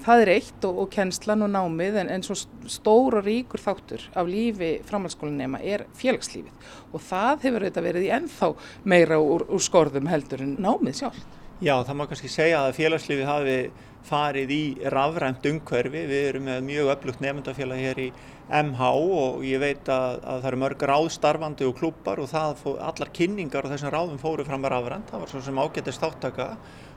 það 0.06 0.22
er 0.24 0.32
eitt 0.38 0.68
og, 0.68 0.84
og 0.84 0.92
kennslan 0.94 1.44
og 1.46 1.52
námið 1.54 2.00
en, 2.04 2.12
en 2.16 2.24
svo 2.26 2.38
stór 2.72 3.20
og 3.20 3.28
ríkur 3.28 3.62
þáttur 3.62 4.06
af 4.18 4.30
lífi 4.30 4.78
framhaldsskólanema 4.88 5.60
er 5.64 5.86
félagslífið. 6.00 6.70
Og 6.94 7.04
það 7.04 7.48
hefur 7.48 7.66
auðvitað 7.66 7.90
verið 7.90 8.08
í 8.08 8.14
ennþá 8.20 8.54
meira 8.88 9.20
úr, 9.20 9.48
úr 9.52 9.64
skorðum 9.64 10.08
heldur 10.12 10.46
en 10.46 10.56
námið 10.64 11.02
sjálf. 11.02 11.28
Já, 11.58 11.74
það 11.82 11.96
má 11.98 12.04
kannski 12.06 12.30
segja 12.30 12.64
að 12.64 12.76
félagslífið 12.78 13.28
hafi 13.28 13.60
farið 14.08 14.52
í 14.54 14.64
rafrænt 14.94 15.46
umhverfi, 15.50 16.04
við 16.08 16.26
erum 16.30 16.46
með 16.48 16.66
mjög 16.68 16.92
öflugt 16.94 17.24
nefndafélag 17.24 17.82
hér 17.82 18.02
í 18.06 18.08
MH 18.48 18.90
og 19.20 19.42
ég 19.44 19.60
veit 19.60 19.90
að, 19.92 20.22
að 20.22 20.44
það 20.44 20.50
eru 20.52 20.60
mörg 20.62 20.86
ráðstarfandi 20.92 21.68
og 21.68 21.74
klúpar 21.80 22.22
og 22.24 22.30
það, 22.32 22.62
allar 22.78 23.12
kynningar 23.18 23.68
og 23.68 23.74
þessum 23.74 23.92
ráðum 23.92 24.22
fóru 24.22 24.46
fram 24.48 24.64
að 24.64 24.76
rafrænt, 24.76 25.10
það 25.12 25.24
var 25.24 25.34
svo 25.34 25.42
sem 25.44 25.60
ágættist 25.60 26.06
áttaka 26.08 26.48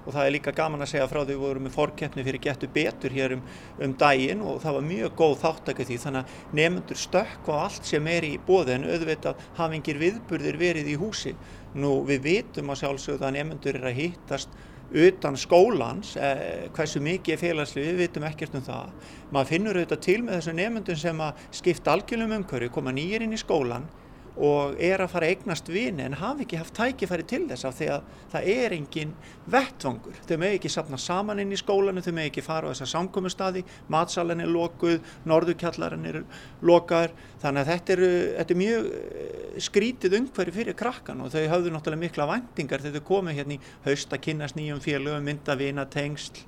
og 0.04 0.14
það 0.14 0.25
er 0.25 0.35
líka 0.35 0.54
gaman 0.57 0.85
að 0.85 0.92
segja 0.95 1.09
frá 1.11 1.21
því 1.21 1.35
við 1.35 1.42
vorum 1.45 1.66
með 1.66 1.76
fórkeppni 1.76 2.25
fyrir 2.26 2.42
getur 2.45 2.73
betur 2.75 3.14
hér 3.14 3.37
um, 3.37 3.45
um 3.85 3.95
daginn 4.00 4.42
og 4.47 4.62
það 4.64 4.78
var 4.78 4.88
mjög 4.88 5.14
góð 5.21 5.37
þáttakið 5.45 5.90
því 5.90 5.99
þannig 6.04 6.25
að 6.25 6.57
nefnundur 6.61 7.00
stökk 7.04 7.50
og 7.50 7.61
allt 7.66 7.92
sem 7.92 8.11
er 8.14 8.26
í 8.28 8.33
bóði 8.47 8.76
en 8.78 8.88
auðvitað 8.88 9.45
hafingir 9.61 10.00
viðburðir 10.00 10.61
verið 10.61 10.90
í 10.95 10.99
húsi. 11.00 11.37
Nú 11.75 12.00
við 12.09 12.26
vitum 12.26 12.73
að 12.73 12.83
sjálfsögða 12.83 13.30
að 13.30 13.38
nefnundur 13.38 13.80
er 13.80 13.88
að 13.90 13.99
hýttast 14.00 14.61
utan 14.90 15.37
skólans, 15.38 16.16
eh, 16.19 16.69
hversu 16.75 16.99
mikið 16.99 17.37
er 17.37 17.38
félagslið, 17.38 17.90
við 17.92 18.00
vitum 18.04 18.25
ekkert 18.26 18.57
um 18.59 18.64
það. 18.66 18.88
Maður 19.30 19.50
finnur 19.52 19.78
auðvitað 19.78 20.00
til 20.02 20.23
með 20.23 20.40
þessu 20.40 20.54
nefnundum 20.59 20.97
sem 20.99 21.21
að 21.23 21.45
skipta 21.54 21.92
algjörlum 21.95 22.35
umhverju, 22.40 22.73
koma 22.75 22.90
nýjir 22.90 23.23
inn 23.23 23.37
í 23.37 23.38
skólan 23.38 23.87
og 24.39 24.79
er 24.79 25.03
að 25.03 25.11
fara 25.13 25.27
að 25.27 25.35
eignast 25.35 25.69
vini 25.73 26.05
en 26.05 26.15
hafi 26.21 26.45
ekki 26.45 26.59
haft 26.61 26.75
tækifæri 26.77 27.25
til 27.29 27.43
þess 27.51 27.67
af 27.67 27.77
því 27.79 27.89
að 27.95 28.05
það 28.33 28.51
er 28.53 28.75
engin 28.77 29.15
vettvangur. 29.51 30.21
Þau 30.29 30.37
með 30.39 30.55
ekki 30.57 30.71
sapna 30.73 31.01
saman 31.01 31.43
inn 31.43 31.55
í 31.55 31.59
skólanu, 31.59 32.03
þau 32.05 32.13
með 32.17 32.29
ekki 32.31 32.45
fara 32.47 32.71
á 32.71 32.73
þessa 32.73 32.89
samkomustadi, 32.93 33.65
matsalan 33.91 34.45
er 34.45 34.53
lokuð, 34.53 35.01
norðukjallarinn 35.29 36.07
er 36.13 36.21
lokaður, 36.63 37.17
þannig 37.43 37.65
að 37.65 37.73
þetta 37.73 37.97
er, 37.97 38.05
þetta 38.39 38.55
er 38.55 38.61
mjög 38.63 38.89
eh, 39.01 39.59
skrítið 39.67 40.19
umhverju 40.21 40.57
fyrir 40.61 40.79
krakkan 40.79 41.25
og 41.25 41.35
þau 41.35 41.43
hafðu 41.51 41.75
náttúrulega 41.75 42.05
mikla 42.07 42.29
vendingar 42.31 42.85
þegar 42.85 43.01
þau 43.01 43.11
komið 43.11 43.41
hérna 43.41 43.59
í 43.59 43.61
haust 43.89 44.15
að 44.15 44.25
kynast 44.29 44.59
nýjum 44.61 44.85
félögum, 44.85 45.27
mynda 45.27 45.59
vina, 45.59 45.89
tengsl, 45.91 46.45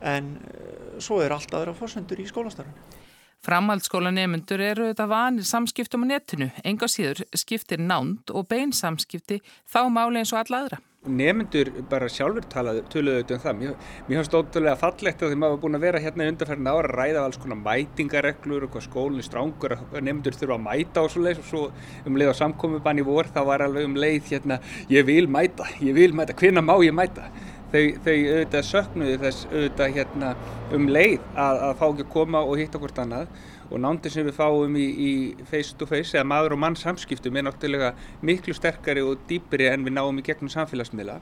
en 0.00 0.32
eh, 0.46 0.96
svo 1.02 1.20
er 1.24 1.34
allt 1.34 1.52
aðra 1.58 1.74
fórsendur 1.76 2.22
í 2.22 2.30
skólastarfinu. 2.30 2.99
Framhaldsskólanemundur 3.46 4.60
eru 4.60 4.90
þetta 4.90 5.06
vanir 5.08 5.46
samskiptum 5.48 6.04
á 6.04 6.12
netinu, 6.12 6.50
enga 6.60 6.88
síður 6.92 7.22
skiptir 7.32 7.80
nánd 7.80 8.28
og 8.36 8.44
bein 8.50 8.74
samskipti 8.76 9.38
þá 9.64 9.86
máli 9.88 10.20
eins 10.20 10.34
og 10.34 10.42
alla 10.42 10.58
aðra. 10.64 10.80
Nemundur 11.08 11.70
bara 11.88 12.10
sjálfur 12.12 12.44
töluðu 12.52 13.14
auðvitað 13.14 13.38
um 13.38 13.40
það. 13.40 13.54
Mér, 13.56 13.70
mér 14.04 14.18
finnst 14.18 14.34
ótrúlega 14.36 14.76
fallegt 14.76 15.22
að 15.24 15.32
maður 15.32 15.54
var 15.54 15.62
búin 15.62 15.78
að 15.78 15.86
vera 15.86 16.02
hérna 16.04 16.26
í 16.26 16.32
undarferðin 16.34 16.68
ára 16.68 16.82
að 16.82 16.98
ræða 16.98 17.22
alls 17.24 17.40
konar 17.40 17.60
mætingareglur 17.62 18.66
og 18.66 18.74
hvað 18.74 18.84
skólinn 18.84 19.22
er 19.22 19.28
strángur 19.30 19.76
að 19.78 19.96
nemundur 20.04 20.36
þurfa 20.36 20.58
að 20.58 20.66
mæta 20.66 21.06
og 21.06 21.14
svo 21.14 21.22
leið 21.24 21.40
og 21.40 21.48
svo 21.48 21.62
um 22.04 22.20
leið 22.20 22.34
á 22.36 22.40
samkomiðbann 22.42 23.00
í 23.00 23.06
vor 23.08 23.32
þá 23.32 23.40
var 23.48 23.64
alveg 23.64 23.88
um 23.88 23.96
leið 23.96 24.28
hérna 24.34 24.60
ég 24.92 25.08
vil 25.08 25.24
mæta, 25.32 25.70
ég 25.80 25.96
vil 25.96 26.12
mæta, 26.12 26.36
hvenna 26.36 26.60
má 26.60 26.76
ég 26.84 26.92
mæta? 26.92 27.30
Þau, 27.72 27.82
þau 28.04 28.14
auðvitað 28.16 28.68
söknuði 28.68 29.16
þess 29.24 29.48
auðvitað 29.50 29.96
hérna 29.96 30.34
um 30.76 30.86
leið 30.90 31.18
að, 31.34 31.62
að 31.68 31.74
fá 31.80 31.86
ekki 31.88 32.06
að 32.06 32.12
koma 32.14 32.44
og 32.44 32.60
hitta 32.60 32.82
hvort 32.82 33.02
annað. 33.02 33.34
Og 33.70 33.78
nándin 33.78 34.10
sem 34.10 34.26
við 34.26 34.38
fáum 34.38 34.78
í, 34.78 34.86
í 34.90 35.10
face 35.46 35.76
to 35.78 35.86
face 35.86 36.16
eða 36.16 36.26
maður 36.26 36.56
og 36.56 36.64
mann 36.64 36.78
samskiptum 36.78 37.36
er 37.38 37.46
náttúrulega 37.46 37.92
miklu 38.26 38.54
sterkari 38.56 39.04
og 39.06 39.22
dýpri 39.30 39.70
en 39.70 39.86
við 39.86 39.94
náum 39.98 40.18
í 40.18 40.26
gegnum 40.26 40.50
samfélagsmiðla. 40.50 41.20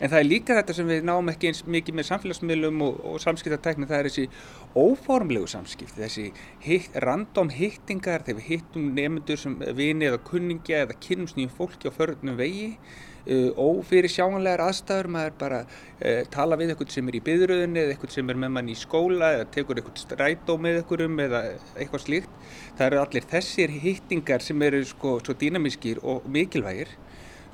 En 0.00 0.10
það 0.10 0.18
er 0.18 0.26
líka 0.26 0.54
þetta 0.58 0.74
sem 0.74 0.88
við 0.90 1.04
náum 1.06 1.28
ekki 1.30 1.50
eins 1.52 1.60
mikið 1.70 1.94
með 1.94 2.06
samfélagsmiðlum 2.08 2.80
og, 2.82 2.96
og 3.06 3.20
samskiptartekni 3.22 3.86
það 3.86 4.00
er 4.00 4.08
þessi 4.08 4.24
óformlegu 4.74 5.46
samskipt 5.52 5.94
þessi 6.00 6.24
hitt, 6.64 6.96
random 7.04 7.52
hittingar 7.54 8.24
þegar 8.26 8.40
við 8.40 8.48
hittum 8.48 8.88
nefndur 8.96 9.38
sem 9.38 9.54
vini 9.78 10.08
eða 10.08 10.18
kunningja 10.26 10.80
eða 10.88 10.98
kynnumsnýjum 11.04 11.54
fólki 11.54 11.92
á 11.92 11.94
förðunum 11.94 12.40
vegi 12.40 12.72
ófyrir 13.24 14.12
sjáanlegar 14.12 14.60
aðstæður, 14.66 15.08
maður 15.14 15.34
bara 15.40 15.60
uh, 15.64 16.22
tala 16.34 16.58
við 16.60 16.74
eitthvað 16.74 16.92
sem 16.92 17.08
er 17.08 17.18
í 17.18 17.22
byðröðinni 17.24 17.82
eða 17.82 17.94
eitthvað 17.94 18.14
sem 18.18 18.30
er 18.30 18.40
með 18.42 18.54
mann 18.56 18.68
í 18.68 18.76
skóla 18.76 19.32
eða 19.38 19.48
tekur 19.54 19.80
eitthvað 19.80 20.02
strætó 20.02 20.58
með 20.60 20.80
eitthvaðum 20.82 21.20
eða 21.24 21.42
eitthvað 21.78 22.04
slíkt. 22.04 22.38
Það 22.76 22.86
eru 22.90 23.02
allir 23.02 23.28
þessir 23.32 23.76
hittingar 23.84 24.44
sem 24.44 24.64
eru 24.68 24.84
sko, 24.88 25.18
svo 25.24 25.36
dýnamískir 25.40 26.02
og 26.04 26.26
mikilvægir. 26.28 26.96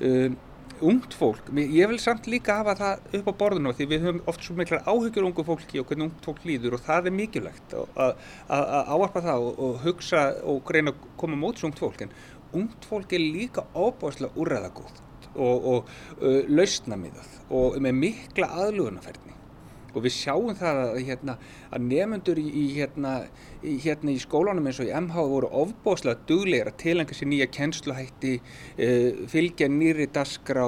Um, 0.01 0.39
ungt 0.81 1.13
fólk, 1.13 1.51
ég 1.53 1.89
vil 1.91 1.99
samt 2.01 2.25
líka 2.25 2.55
hafa 2.57 2.73
það 2.79 3.19
upp 3.19 3.27
á 3.29 3.33
borðinu 3.37 3.73
því 3.77 3.85
við 3.91 4.05
höfum 4.07 4.21
oft 4.31 4.45
svo 4.45 4.55
miklar 4.57 4.81
áhyggjur 4.89 5.27
ungu 5.27 5.45
fólki 5.45 5.77
og 5.77 5.85
hvernig 5.89 6.07
ungt 6.07 6.25
fólk 6.25 6.41
líður 6.47 6.77
og 6.77 6.83
það 6.87 7.11
er 7.11 7.15
mikilvægt 7.19 7.75
að 7.77 8.15
áarpa 8.49 9.21
það 9.27 9.45
og, 9.45 9.61
og 9.61 9.77
hugsa 9.85 10.23
og 10.41 10.73
reyna 10.73 10.95
að 10.95 11.05
koma 11.21 11.37
móts 11.37 11.67
ungt 11.67 11.81
fólk 11.81 12.01
en 12.07 12.15
ungt 12.57 12.89
fólk 12.89 13.13
er 13.13 13.21
líka 13.21 13.67
óbáslega 13.77 14.33
úrræðagóð 14.33 15.10
og, 15.35 15.67
og 15.73 15.91
uh, 16.21 16.41
lausnamiðað 16.51 17.37
og 17.51 17.77
með 17.83 18.01
mikla 18.05 18.49
aðlugunarferðni 18.65 19.31
og 19.91 20.05
við 20.05 20.13
sjáum 20.15 20.55
það 20.55 20.81
að, 20.85 20.99
hérna, 21.07 21.35
að 21.73 21.87
nefnendur 21.89 22.39
í, 22.39 22.45
í, 22.47 22.65
hérna, 22.77 23.15
í, 23.59 23.75
hérna, 23.83 24.13
í 24.13 24.21
skólanum 24.23 24.69
eins 24.69 24.79
og 24.79 24.87
í 24.87 24.93
MH 24.95 25.25
voru 25.33 25.49
ofbóslega 25.63 26.23
duglegar 26.29 26.71
að 26.71 26.79
tilengja 26.85 27.17
sér 27.17 27.31
nýja 27.31 27.49
kennsluhætti, 27.51 28.37
uh, 28.39 29.25
fylgja 29.31 29.67
nýri 29.71 30.07
dasgrá, 30.13 30.65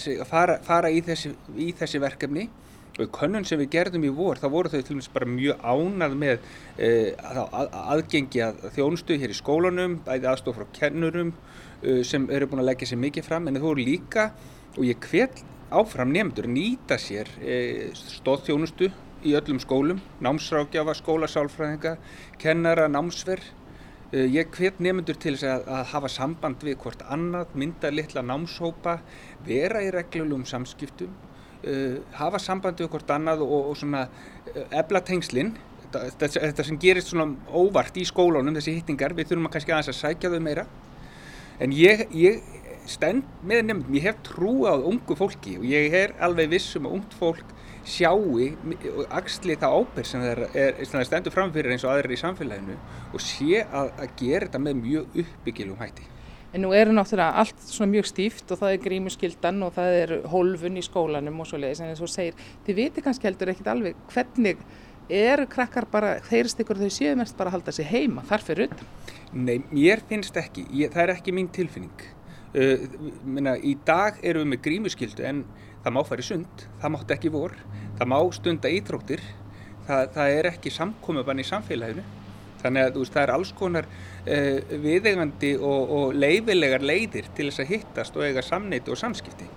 sig, 0.00 0.24
fara, 0.28 0.58
fara 0.64 0.92
í 0.92 1.04
þessi, 1.04 1.34
þessi 1.78 2.02
verkefni. 2.02 2.48
Og 3.00 3.06
könnun 3.14 3.46
sem 3.48 3.56
við 3.60 3.70
gerðum 3.72 4.02
í 4.04 4.10
vor 4.12 4.36
þá 4.36 4.48
voru 4.52 4.68
þau 4.68 4.80
til 4.82 4.96
dæmis 4.96 5.08
bara 5.12 5.28
mjög 5.30 5.60
ánað 5.62 6.16
með 6.20 6.40
uh, 6.40 7.36
að, 7.46 7.76
aðgengi 7.94 8.42
að 8.44 8.64
þjónustu 8.74 9.16
hér 9.20 9.32
í 9.32 9.38
skólanum, 9.38 10.00
bæði 10.04 10.32
aðstof 10.32 10.58
frá 10.58 10.66
kennurum 10.76 11.34
sem 12.04 12.26
eru 12.30 12.48
búin 12.50 12.64
að 12.64 12.70
leggja 12.72 12.90
sér 12.90 13.00
mikið 13.04 13.28
fram 13.28 13.48
en 13.48 13.60
þú 13.60 13.68
voru 13.68 13.86
líka 13.86 14.30
og 14.76 14.82
ég 14.84 15.06
hvet 15.10 15.44
áfram 15.70 16.12
nefndur 16.12 16.48
nýta 16.50 16.98
sér 17.00 17.30
uh, 17.40 17.86
stóðþjónustu 17.96 18.90
í 19.20 19.34
öllum 19.36 19.58
skólum, 19.60 19.98
námsrákjafa, 20.24 20.94
skólasálfræðinga, 20.96 21.98
kennara, 22.40 22.86
námsverð 22.88 23.56
Ég 24.10 24.48
hvet 24.50 24.80
nefnendur 24.82 25.14
til 25.22 25.36
að, 25.46 25.68
að 25.70 25.84
hafa 25.92 26.08
samband 26.10 26.64
við 26.66 26.80
hvort 26.82 27.02
annað, 27.14 27.52
mynda 27.54 27.92
litla 27.94 28.24
námshópa, 28.26 28.96
vera 29.46 29.84
í 29.86 29.92
reglulum 29.94 30.42
samskiptum 30.50 31.12
uh, 31.62 32.00
hafa 32.18 32.40
sambandi 32.42 32.84
við 32.84 32.90
hvort 32.94 33.12
annað 33.14 33.44
og, 33.46 33.70
og 33.70 33.84
uh, 33.86 34.06
ebla 34.80 35.02
tengslinn 35.06 35.52
þetta, 35.92 36.30
þetta 36.34 36.66
sem 36.66 36.80
gerist 36.82 37.14
óvart 37.14 38.02
í 38.02 38.06
skólunum 38.08 38.56
þessi 38.58 38.80
hittingar, 38.80 39.14
við 39.14 39.30
þurfum 39.30 39.50
að 39.50 39.56
kannski 39.56 39.74
aðeins 39.76 39.92
að 39.94 40.00
sækja 40.00 40.32
þau 40.34 40.42
meira 40.42 40.66
en 41.60 41.74
ég, 41.76 42.06
ég 42.16 42.42
stend 42.90 43.26
með 43.46 43.66
nefndum, 43.68 43.96
ég 43.98 44.06
hef 44.08 44.20
trú 44.26 44.64
á 44.66 44.74
ungu 44.74 45.16
fólki 45.18 45.58
og 45.60 45.66
ég 45.68 45.94
er 45.94 46.14
alveg 46.24 46.50
vissum 46.54 46.88
að 46.88 46.96
ungt 46.98 47.16
fólk 47.18 47.56
sjáu 47.86 48.38
og 48.40 49.04
axli 49.16 49.56
það 49.58 49.76
ábyrg 49.80 50.08
sem 50.08 50.22
það 50.24 50.56
er, 50.58 50.80
er 50.80 51.04
stendur 51.08 51.34
framfyrir 51.34 51.74
eins 51.74 51.84
og 51.86 51.94
aðrir 51.94 52.16
í 52.16 52.20
samfélaginu 52.20 52.76
og 53.12 53.22
sé 53.24 53.62
að, 53.62 53.92
að 53.96 54.16
gera 54.20 54.48
þetta 54.48 54.62
með 54.66 54.80
mjög 54.80 55.20
uppbyggilum 55.22 55.80
hætti. 55.80 56.08
En 56.50 56.64
nú 56.64 56.72
eru 56.74 56.90
náttúrulega 56.90 57.38
allt 57.38 57.60
svona 57.62 57.92
mjög 57.92 58.08
stíft 58.10 58.50
og 58.50 58.58
það 58.58 58.72
er 58.74 58.84
grímuskyldan 58.84 59.62
og 59.62 59.74
það 59.76 59.98
er 60.00 60.14
hólfun 60.32 60.80
í 60.80 60.82
skólanum 60.82 61.42
og 61.44 61.46
svo 61.46 61.60
leiðis 61.62 61.82
en 61.84 61.92
eins 61.92 62.02
og 62.02 62.10
segir, 62.10 62.38
þið 62.66 62.80
viti 62.80 63.04
kannski 63.04 63.28
heldur 63.30 63.52
ekkit 63.52 63.70
alveg 63.70 64.00
hvernig 64.10 64.64
eru 65.14 65.46
krakkar 65.50 65.86
bara, 65.90 66.14
þeirist 66.28 66.62
ykkur 66.62 66.80
þau 66.80 66.92
séu 66.94 67.16
mest 67.18 67.36
bara 67.38 67.52
að 67.52 67.58
halda 67.58 67.74
sig 67.74 67.88
heima, 67.90 68.24
þar 68.28 68.46
fyrir 68.46 68.70
utan? 68.70 68.94
Nei, 69.32 69.58
mér 69.70 70.02
finnst 70.08 70.36
ekki, 70.40 70.66
ég, 70.74 70.92
það 70.94 71.04
er 71.04 71.14
ekki 71.16 71.34
mín 71.36 71.50
tilfinning. 71.54 72.06
Uh, 72.50 72.86
minna, 73.22 73.54
í 73.56 73.76
dag 73.86 74.18
eru 74.26 74.42
við 74.42 74.54
með 74.54 74.64
grímuskyldu 74.64 75.26
en 75.26 75.44
það 75.84 75.96
má 75.96 76.00
fara 76.06 76.24
í 76.24 76.26
sund, 76.26 76.64
það 76.80 76.94
mátt 76.96 77.12
ekki 77.14 77.34
vor, 77.34 77.54
það 77.98 78.10
má 78.10 78.18
stunda 78.34 78.72
ítróttir, 78.74 79.22
það, 79.86 80.08
það 80.16 80.38
er 80.38 80.50
ekki 80.50 80.74
samkomiðbann 80.74 81.44
í 81.44 81.46
samfélaginu 81.46 82.06
Þannig 82.60 82.86
að 82.86 82.98
veist, 83.00 83.14
það 83.14 83.22
er 83.22 83.32
alls 83.34 83.52
konar 83.56 83.88
uh, 83.88 84.76
viðeigandi 84.84 85.54
og, 85.56 85.94
og 85.96 86.16
leifilegar 86.18 86.84
leiðir 86.84 87.30
til 87.36 87.48
þess 87.48 87.64
að 87.64 87.74
hittast 87.74 88.18
og 88.18 88.26
eiga 88.26 88.44
samneiti 88.44 88.92
og 88.92 89.00
samskipti. 89.00 89.48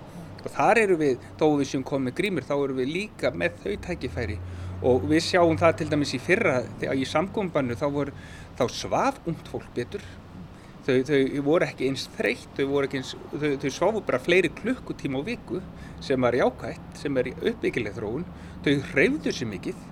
Og 0.44 0.52
þar 0.52 0.80
eru 0.82 0.98
við, 1.00 1.28
þó 1.40 1.46
við 1.58 1.70
sem 1.70 1.84
komum 1.86 2.10
með 2.10 2.18
grímur, 2.20 2.46
þá 2.46 2.54
eru 2.56 2.78
við 2.80 2.92
líka 2.92 3.32
með 3.32 3.60
þau 3.64 3.74
tækifæri 3.86 4.38
og 4.84 5.06
við 5.08 5.24
sjáum 5.28 5.56
það 5.60 5.78
til 5.80 5.88
dæmis 5.92 6.12
í 6.16 6.20
fyrra, 6.22 6.58
í 6.92 7.06
samgómbannu 7.08 7.76
þá, 7.80 7.88
þá 8.58 8.64
svaf 8.72 9.22
ungt 9.28 9.48
fólk 9.52 9.70
betur. 9.76 10.04
Þau, 10.84 10.98
þau 11.08 11.40
voru 11.46 11.64
ekki 11.64 11.88
eins 11.88 12.04
þreytt, 12.18 12.58
þau, 12.58 12.82
þau, 13.32 13.48
þau 13.62 13.70
svafu 13.72 14.04
bara 14.04 14.20
fleiri 14.20 14.50
klukkutíma 14.52 15.22
á 15.24 15.24
viku 15.24 15.62
sem 16.04 16.20
var 16.20 16.36
jákvægt, 16.36 17.00
sem 17.00 17.16
er 17.22 17.32
uppbyggileg 17.32 17.96
þróun. 17.96 18.26
Þau 18.66 18.74
hreyfðu 18.92 19.32
sér 19.32 19.48
mikið 19.48 19.82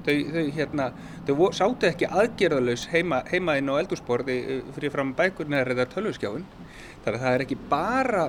Þau, 0.00 0.14
hérna, 0.56 0.86
þau 1.28 1.50
sáttu 1.52 1.88
ekki 1.90 2.08
aðgerðalus 2.08 2.86
heima, 2.88 3.20
heima 3.28 3.58
inn 3.60 3.68
á 3.68 3.76
eldursporði 3.82 4.36
eh, 4.40 4.62
fyrir 4.72 4.94
fram 4.94 5.10
bækurnar 5.16 5.68
eða 5.74 5.84
tölvskjáin. 5.92 6.46
Þannig 7.04 7.18
að 7.18 7.24
það 7.26 7.34
er 7.36 7.44
ekki 7.44 7.58
bara 7.68 8.22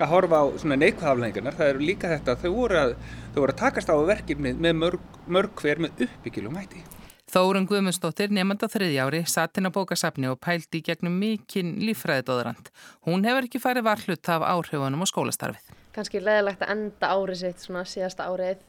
að 0.00 0.12
horfa 0.12 0.42
á 0.42 0.46
neikvæðaflengarnar, 0.76 1.56
það 1.56 1.72
eru 1.72 1.86
líka 1.86 2.10
þetta 2.12 2.34
að 2.34 2.44
þau 2.44 2.52
voru 2.56 2.78
að, 2.80 2.92
þau 3.32 3.40
voru 3.40 3.54
að 3.54 3.62
takast 3.62 3.90
á 3.92 3.96
verkefni 4.10 4.52
með 4.54 4.78
mörg, 4.82 5.08
mörg 5.26 5.62
hver 5.62 5.82
með 5.84 6.06
uppbyggilum 6.06 6.60
hætti. 6.60 6.84
Þórun 7.26 7.66
Guðmundsdóttir, 7.66 8.30
nefnda 8.30 8.68
þriðjári, 8.70 9.24
satt 9.26 9.58
inn 9.58 9.66
á 9.66 9.74
bókasafni 9.74 10.28
og 10.30 10.38
pældi 10.38 10.78
gegnum 10.86 11.16
mikinn 11.18 11.74
lífræðidóðurand. 11.82 12.70
Hún 13.08 13.26
hefur 13.26 13.48
ekki 13.48 13.60
farið 13.60 13.88
varhlut 13.88 14.30
af 14.30 14.46
áhrifunum 14.46 15.02
og 15.02 15.10
skólastarfið. 15.10 15.74
Kanski 15.96 16.22
leðilegt 16.22 16.62
að 16.62 16.72
enda 16.76 17.10
árið 17.10 17.42
sitt, 17.42 17.66
svona 17.66 17.82
síðasta 17.88 18.28
árið 18.30 18.62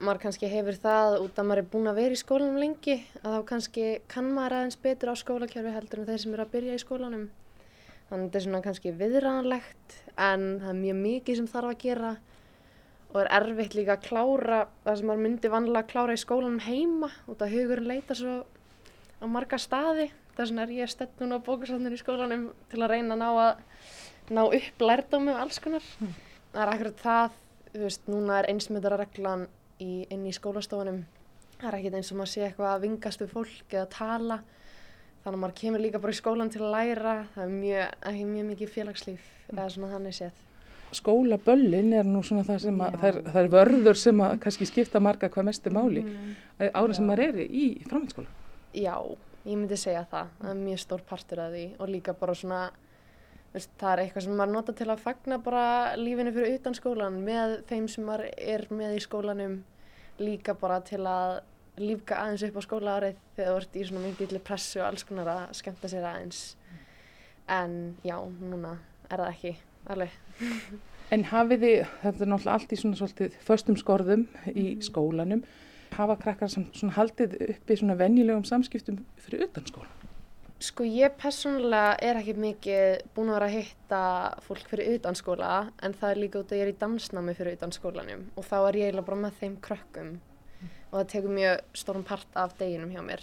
maður 0.00 0.22
kannski 0.24 0.48
hefur 0.48 0.76
það 0.80 1.18
út 1.20 1.38
að 1.38 1.48
maður 1.48 1.62
er 1.62 1.68
búin 1.72 1.90
að 1.90 1.98
vera 2.00 2.16
í 2.16 2.20
skólanum 2.20 2.60
lengi 2.60 2.96
að 3.20 3.34
þá 3.34 3.40
kannski 3.50 3.86
kann 4.08 4.30
maður 4.32 4.56
aðeins 4.58 4.78
betur 4.80 5.12
á 5.12 5.14
skólakjörfi 5.20 5.74
heldur 5.74 6.00
en 6.00 6.08
þeir 6.08 6.22
sem 6.22 6.36
eru 6.36 6.44
að 6.46 6.54
byrja 6.54 6.76
í 6.76 6.80
skólanum 6.80 7.26
þannig 8.10 8.24
að 8.24 8.26
þetta 8.26 8.38
er 8.40 8.44
svona 8.46 8.62
kannski 8.64 8.92
viðræðanlegt 8.98 9.96
en 10.18 10.46
það 10.60 10.70
er 10.72 10.78
mjög 10.80 11.00
mikið 11.00 11.38
sem 11.38 11.50
þarf 11.50 11.70
að 11.70 11.82
gera 11.84 12.14
og 13.10 13.18
er 13.22 13.30
erfitt 13.40 13.74
líka 13.74 13.96
að 13.96 14.06
klára 14.06 14.60
það 14.84 14.98
sem 14.98 15.10
maður 15.10 15.22
myndi 15.24 15.50
vanlega 15.50 15.82
að 15.84 15.92
klára 15.92 16.14
í 16.14 16.22
skólanum 16.22 16.64
heima 16.64 17.10
út 17.30 17.42
að 17.42 17.54
hugurinn 17.56 17.90
leita 17.90 18.16
svo 18.18 18.34
á 19.20 19.24
marga 19.30 19.58
staði. 19.60 20.10
Þess 20.36 20.52
vegna 20.52 20.64
er 20.64 20.74
ég 20.78 20.90
stett 20.90 21.22
núna 21.22 21.38
á 21.38 21.46
bókasafninu 21.46 21.98
í 21.98 22.00
skólanum 22.00 22.44
til 22.70 22.82
að 22.82 22.92
reyna 22.94 23.16
að 23.16 23.22
ná, 23.22 23.30
að, 23.44 23.64
ná 24.30 24.42
upp 24.46 24.84
lærdómi 24.86 25.34
og 25.34 25.40
alls 25.44 25.58
konar. 25.62 25.86
Mm. 26.00 26.14
það 26.52 26.62
er 26.62 26.72
akkurat 26.74 27.02
það, 27.04 27.40
þú 27.72 27.82
veist, 27.84 28.06
núna 28.10 28.38
er 28.38 28.50
einsmyndarreglan 28.52 29.44
inn 29.80 30.24
í 30.26 30.32
skólastofunum. 30.34 31.02
Það 31.58 31.68
er 31.68 31.78
ekkert 31.80 31.98
eins 31.98 32.12
og 32.12 32.20
maður 32.20 32.32
sé 32.32 32.46
eitthvað 32.46 32.72
að 32.72 32.86
vingast 32.86 33.22
við 33.22 33.34
fólk 33.34 33.74
eða 33.74 33.90
tala 33.92 34.40
þannig 35.24 35.36
að 35.36 35.40
maður 35.44 35.56
kemur 35.60 35.84
líka 35.84 36.00
bara 36.02 36.14
í 36.14 36.18
skólan 36.18 36.52
til 36.52 36.62
að 36.64 36.74
læra. 36.74 37.14
Það 37.34 37.44
er 37.44 37.56
mjög, 37.56 37.96
ekki 38.10 38.28
mjög 38.30 38.46
mikið 38.50 38.72
félagslíf 38.74 39.24
mm. 39.24 39.56
eða 39.56 39.68
svona 39.74 39.92
þannig 39.94 40.16
séð. 40.18 40.44
Skólaböllin 40.90 41.92
er 41.94 42.06
nú 42.08 42.20
svona 42.26 42.42
það 42.48 42.62
sem 42.64 42.80
að 42.82 42.94
það 42.98 43.08
er, 43.10 43.18
það 43.30 43.40
er 43.40 43.50
vörður 43.54 43.98
sem 44.00 44.22
að 44.26 44.36
kannski 44.42 44.66
skipta 44.66 45.02
marga 45.02 45.30
hvað 45.30 45.50
mestu 45.50 45.72
máli. 45.74 46.02
Mm. 46.02 46.36
ára 46.66 46.96
sem 46.96 47.06
maður 47.06 47.26
er 47.28 47.42
í 47.46 47.66
framhaldsskóla. 47.86 48.38
Já, 48.74 48.94
ég 49.44 49.54
myndi 49.54 49.78
segja 49.78 50.06
það. 50.10 50.32
Það 50.40 50.54
er 50.54 50.62
mjög 50.64 50.80
stór 50.84 51.04
partur 51.06 51.44
af 51.44 51.52
því. 51.54 51.66
Og 51.78 51.92
líka 51.94 52.16
bara 52.18 52.36
svona 52.38 52.62
Veist, 53.50 53.72
það 53.80 53.92
er 53.92 54.00
eitthvað 54.04 54.22
sem 54.22 54.36
maður 54.38 54.52
nota 54.54 54.72
til 54.78 54.86
að 54.92 55.00
fagna 55.02 55.36
bara 55.42 55.62
lífinu 55.98 56.30
fyrir 56.36 56.52
utan 56.60 56.76
skólan 56.78 57.16
með 57.26 57.56
þeim 57.66 57.88
sem 57.90 58.04
maður 58.06 58.28
er 58.38 58.62
með 58.70 58.92
í 58.94 59.00
skólanum. 59.02 59.56
Líka 60.22 60.54
bara 60.60 60.76
til 60.86 61.00
að 61.02 61.40
lífka 61.80 62.20
aðeins 62.22 62.44
upp 62.48 62.60
á 62.60 62.62
skóla 62.66 62.96
árið 62.98 63.18
þegar 63.36 63.50
þú 63.50 63.62
ert 63.62 63.76
í 63.76 63.86
svona 63.88 64.04
mikið 64.06 64.36
pressu 64.46 64.80
og 64.80 64.86
alls 64.90 65.06
konar 65.08 65.32
að 65.32 65.42
skemmta 65.58 65.90
sér 65.90 66.06
aðeins 66.10 66.44
en 67.50 67.74
já, 68.06 68.16
núna 68.40 68.76
er 69.10 69.24
það 69.24 69.32
ekki 69.34 69.56
alveg 69.90 70.14
En 71.10 71.24
hafið 71.26 71.64
þið, 71.64 71.80
þetta 72.04 72.22
er 72.22 72.28
náttúrulega 72.30 72.52
allt 72.54 72.72
í 72.72 72.76
svona 72.78 72.98
svolítið 73.00 73.38
förstum 73.42 73.76
skorðum 73.80 74.28
í 74.52 74.66
mm. 74.76 74.84
skólanum 74.86 75.40
hafa 75.96 76.14
krakkar 76.20 76.50
sem 76.52 76.92
haldið 76.94 77.34
upp 77.48 77.72
í 77.72 77.78
svona 77.80 77.96
venjulegum 77.98 78.46
samskiptum 78.46 79.00
fyrir 79.18 79.48
utan 79.48 79.66
skólan? 79.66 79.96
Sko 80.60 80.84
ég 80.84 81.14
personlega 81.16 81.94
er 82.04 82.18
ekki 82.20 82.34
mikið 82.36 83.04
búin 83.16 83.30
að 83.32 83.38
vera 83.38 83.46
að 83.48 83.54
hitta 83.56 84.00
fólk 84.44 84.66
fyrir 84.68 84.98
utanskóla 84.98 85.52
en 85.80 85.94
það 85.96 86.10
er 86.10 86.20
líka 86.20 86.42
út 86.42 86.52
að 86.52 86.60
ég 86.60 86.66
er 86.66 86.72
í 86.74 86.80
dansnámi 86.82 87.34
fyrir 87.38 87.56
utanskólanum 87.56 88.26
og 88.36 88.44
þá 88.44 88.56
er 88.58 88.78
ég 88.78 88.90
eiginlega 88.90 89.06
bara 89.06 89.22
með 89.22 89.38
þeim 89.40 89.54
krökkum. 89.64 90.10
Og 90.90 90.96
það 90.98 91.10
tekur 91.14 91.36
mjög 91.36 91.60
stórn 91.82 92.06
part 92.06 92.38
af 92.38 92.56
deginum 92.58 92.92
hjá 92.94 93.02
mér. 93.06 93.22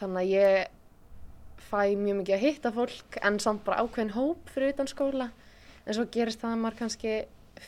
Þannig 0.00 0.20
að 0.22 0.32
ég 0.34 0.72
fæ 1.64 1.94
mjög 1.98 2.18
mikið 2.20 2.36
að 2.36 2.44
hitta 2.44 2.72
fólk 2.74 3.18
en 3.22 3.38
samt 3.42 3.64
bara 3.66 3.82
ákveðin 3.82 4.14
hóp 4.16 4.50
fyrir 4.52 4.74
utanskóla 4.74 5.30
en 5.84 5.96
svo 5.96 6.06
gerist 6.12 6.42
það 6.42 6.56
að 6.56 6.62
maður 6.64 6.78
kannski 6.82 7.14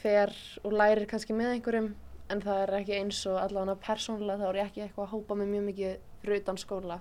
fer 0.03 0.33
og 0.65 0.75
lærir 0.75 1.09
kannski 1.11 1.37
með 1.37 1.57
einhverjum 1.57 1.91
en 2.33 2.43
það 2.43 2.63
er 2.63 2.75
ekki 2.81 2.97
eins 2.99 3.21
og 3.31 3.39
allavega 3.41 3.79
persónulega 3.87 4.43
þá 4.43 4.49
er 4.49 4.61
ég 4.61 4.71
ekki 4.71 4.85
eitthvað 4.85 5.07
að 5.07 5.13
hópa 5.15 5.39
með 5.39 5.53
mjög 5.55 5.67
mikið 5.71 5.99
fyrir 6.23 6.43
utanskóla 6.43 7.01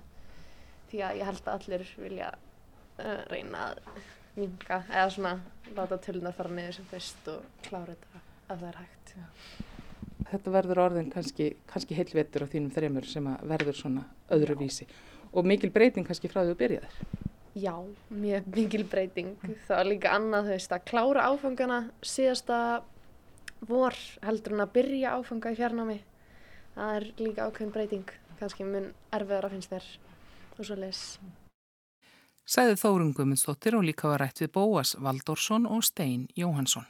því 0.90 1.02
að 1.02 1.20
ég 1.20 1.30
held 1.30 1.46
að 1.46 1.56
allir 1.56 1.86
vilja 2.04 2.32
uh, 2.32 3.22
reyna 3.32 3.70
að 3.70 3.80
minga 4.36 4.82
eða 4.90 5.08
svona 5.16 5.38
láta 5.76 6.00
tölunar 6.04 6.36
fara 6.36 6.52
niður 6.52 6.78
sem 6.78 6.90
fyrst 6.92 7.32
og 7.32 7.64
klára 7.66 7.96
þetta 7.96 8.22
að 8.46 8.60
það 8.60 8.68
er 8.68 8.84
hægt. 8.84 9.16
Þetta 10.26 10.52
verður 10.54 10.82
orðin 10.82 11.10
kannski, 11.12 11.52
kannski 11.70 11.94
heilvettur 11.94 12.46
á 12.46 12.50
þínum 12.50 12.72
þreymur 12.74 13.06
sem 13.06 13.26
að 13.30 13.44
verður 13.52 13.78
svona 13.78 14.02
öðru 14.34 14.56
vísi 14.58 14.88
og 15.36 15.46
mikil 15.46 15.70
breyting 15.70 16.06
kannski 16.06 16.30
frá 16.32 16.42
því 16.42 16.54
að 16.54 16.60
byrja 16.62 16.82
þér. 16.82 17.22
Já, 17.56 17.72
mjög 18.12 18.48
mikil 18.52 18.84
breyting. 18.84 19.32
Það 19.64 19.78
var 19.78 19.88
líka 19.88 20.12
annað 20.12 20.48
þú 20.48 20.56
veist 20.56 20.74
að 20.76 20.84
klára 20.90 21.28
áfangana 21.30 21.78
síðasta 22.04 22.58
vor 23.64 23.96
heldur 24.26 24.56
en 24.56 24.66
að 24.66 24.74
byrja 24.74 25.14
áfanga 25.16 25.54
í 25.54 25.56
fjarnámi. 25.56 25.96
Það 26.76 26.98
er 26.98 27.08
líka 27.22 27.46
ákveðin 27.48 27.72
breyting, 27.72 28.12
kannski 28.40 28.68
mun 28.68 28.90
erfiðar 29.16 29.48
að 29.48 29.56
finnst 29.56 29.72
þér 29.72 29.88
og 30.58 30.68
svo 30.68 30.78
les. 30.82 31.02
Sæði 32.46 32.76
Þórun 32.78 33.16
Guðmundsdóttir 33.16 33.74
og 33.78 33.88
líka 33.88 34.12
var 34.12 34.22
rætt 34.22 34.44
við 34.44 34.52
Bóas 34.54 34.92
Valdórsson 35.00 35.64
og 35.66 35.82
Stein 35.82 36.28
Jóhansson. 36.36 36.84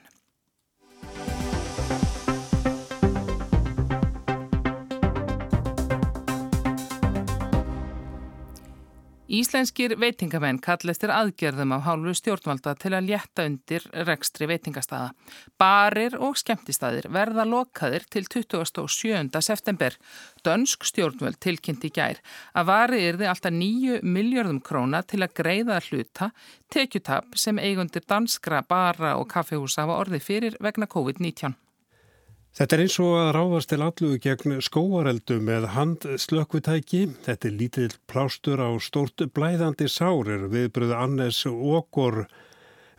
Íslenskir 9.27 9.97
veitingamenn 9.99 10.61
kallistir 10.63 11.11
aðgerðum 11.11 11.73
af 11.75 11.81
hálfu 11.83 12.13
stjórnvalda 12.15 12.77
til 12.79 12.93
að 12.95 13.09
létta 13.09 13.47
undir 13.49 13.83
rekstri 14.07 14.47
veitingastaða. 14.47 15.09
Barir 15.59 16.15
og 16.23 16.39
skemmtistæðir 16.39 17.09
verða 17.11 17.43
lokaðir 17.43 18.07
til 18.07 18.23
27. 18.31 19.27
september. 19.43 19.99
Dönsk 20.47 20.87
stjórnvöld 20.87 21.41
tilkynnti 21.43 21.91
gær 21.91 22.23
að 22.55 22.71
vari 22.71 23.03
yrði 23.09 23.27
alltaf 23.33 23.59
9 23.59 23.99
miljardum 24.07 24.63
króna 24.63 25.03
til 25.03 25.25
að 25.27 25.35
greiða 25.43 25.83
hluta 25.91 26.31
tekjutab 26.71 27.35
sem 27.35 27.59
eigundir 27.59 28.07
danskra 28.07 28.63
bara 28.63 29.17
og 29.19 29.27
kaffehúsa 29.35 29.89
hafa 29.89 30.03
orði 30.07 30.23
fyrir 30.23 30.63
vegna 30.63 30.87
COVID-19. 30.87 31.59
Þetta 32.57 32.73
er 32.73 32.81
eins 32.87 32.95
og 33.05 33.15
að 33.21 33.27
ráðast 33.37 33.69
til 33.69 33.83
allu 33.85 34.15
gegn 34.25 34.55
skóareldu 34.65 35.35
með 35.45 35.67
handslökkvitæki. 35.75 37.03
Þetta 37.27 37.51
er 37.51 37.53
lítill 37.61 37.91
plástur 38.09 38.63
á 38.65 38.73
stort 38.81 39.21
blæðandi 39.37 39.91
sárir 39.93 40.47
viðbröðu 40.49 40.97
Annes 40.97 41.43
Okor 41.51 42.23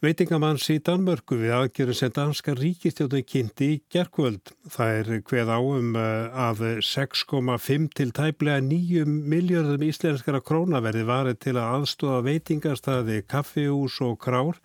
veitingamanns 0.06 0.68
í 0.70 0.78
Danmörku 0.78 1.40
við 1.42 1.56
aðgerðum 1.58 1.98
sem 1.98 2.14
danska 2.14 2.54
ríkistjóðin 2.54 3.26
kynnti 3.26 3.74
í 3.74 3.82
gerkvöld. 3.90 4.54
Það 4.70 4.98
er 5.00 5.12
hveð 5.26 5.54
áum 5.58 5.98
eh, 5.98 6.38
að 6.38 6.66
6,5 6.86 7.92
til 7.98 8.12
tæplega 8.14 8.62
9 8.62 9.10
miljardum 9.10 9.90
íslenskara 9.90 10.46
króna 10.46 10.86
verði 10.86 11.10
varið 11.10 11.42
til 11.48 11.56
að 11.58 11.80
aðstóða 11.80 12.26
veitingastæði, 12.30 13.24
kaffihús 13.26 13.98
og 14.06 14.20
krár 14.22 14.62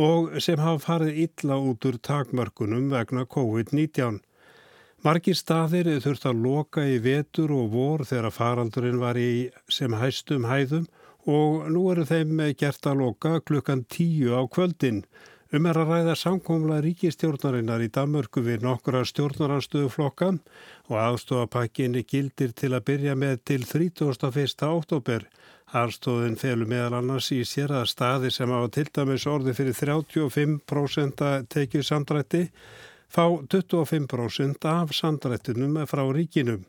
og 0.00 0.40
sem 0.42 0.58
hafa 0.58 0.82
farið 0.82 1.18
illa 1.26 1.58
út 1.58 1.86
úr 1.86 1.98
takmörkunum 2.02 2.90
vegna 2.90 3.26
COVID-19. 3.30 4.20
Margir 5.04 5.36
staðir 5.36 5.90
þurft 6.00 6.24
að 6.26 6.40
loka 6.46 6.86
í 6.88 6.96
vetur 7.04 7.52
og 7.52 7.70
vor 7.74 8.06
þegar 8.08 8.32
faraldurinn 8.32 9.02
var 9.02 9.18
í 9.20 9.50
sem 9.68 9.92
hæstum 10.00 10.48
hæðum 10.48 10.86
og 11.28 11.68
nú 11.72 11.84
eru 11.92 12.06
þeim 12.08 12.40
gert 12.56 12.86
að 12.88 13.00
loka 13.02 13.38
klukkan 13.40 13.84
tíu 13.84 14.32
á 14.32 14.42
kvöldin. 14.48 15.04
Um 15.54 15.68
er 15.70 15.78
að 15.78 15.90
ræða 15.92 16.14
samkómla 16.18 16.80
ríkistjórnarinnar 16.82 17.84
í 17.84 17.90
Damörku 17.92 18.42
við 18.42 18.64
nokkura 18.64 19.04
stjórnaranstöðuflokka 19.06 20.32
og 20.88 20.96
aðstofapakkinni 20.98 22.02
gildir 22.08 22.50
til 22.56 22.72
að 22.74 22.86
byrja 22.88 23.14
með 23.14 23.36
til 23.52 23.60
31. 23.62 24.64
oktober. 24.66 25.28
Aðstóðin 25.74 26.36
felur 26.38 26.68
meðal 26.70 27.00
annars 27.00 27.32
í 27.34 27.40
sér 27.42 27.72
að 27.74 27.88
staði 27.90 28.28
sem 28.30 28.52
á 28.54 28.62
til 28.70 28.86
dæmis 28.94 29.24
orði 29.26 29.56
fyrir 29.58 29.74
35% 29.74 31.22
tekið 31.50 31.86
samdrætti 31.88 32.42
fá 33.10 33.24
25% 33.50 34.68
af 34.70 34.94
samdrættinum 34.94 35.80
frá 35.90 36.04
ríkinum. 36.14 36.62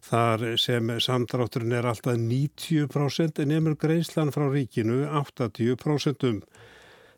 Þar 0.00 0.44
sem 0.60 0.92
samdrátturinn 1.00 1.76
er 1.76 1.88
alltaf 1.88 2.16
90% 2.16 3.40
nefnur 3.48 3.76
greiðslan 3.80 4.32
frá 4.32 4.46
ríkinu 4.48 5.06
80%. 5.08 6.44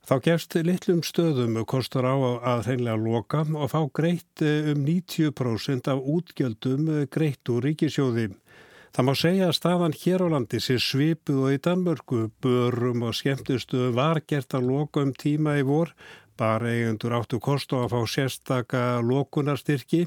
Þá 0.02 0.14
gefst 0.22 0.56
litlum 0.66 1.02
stöðum 1.06 1.60
kostur 1.66 2.06
á 2.06 2.14
að 2.54 2.64
hreinlega 2.66 2.98
loka 2.98 3.44
og 3.54 3.70
fá 3.70 3.80
greitt 3.94 4.42
um 4.42 4.82
90% 4.86 5.90
af 5.90 6.02
útgjöldum 6.02 6.90
greitt 7.10 7.50
úr 7.54 7.62
ríkisjóðum. 7.66 8.34
Það 8.92 9.06
má 9.08 9.12
segja 9.16 9.46
að 9.48 9.54
staðan 9.56 9.94
hér 9.96 10.20
á 10.20 10.26
landi 10.34 10.58
sé 10.60 10.74
svipuð 10.76 11.38
og 11.46 11.54
í 11.54 11.60
Danmörku, 11.64 12.18
börum 12.44 13.06
og 13.08 13.14
skemmtustu 13.16 13.86
var 13.96 14.18
gert 14.28 14.52
að 14.52 14.66
loka 14.68 15.00
um 15.00 15.14
tíma 15.16 15.54
í 15.56 15.62
vor, 15.64 15.94
bara 16.36 16.74
eigendur 16.74 17.14
áttu 17.16 17.38
kostu 17.40 17.78
að 17.80 17.94
fá 17.94 18.02
sérstaka 18.14 18.82
lokunarstyrki 19.00 20.02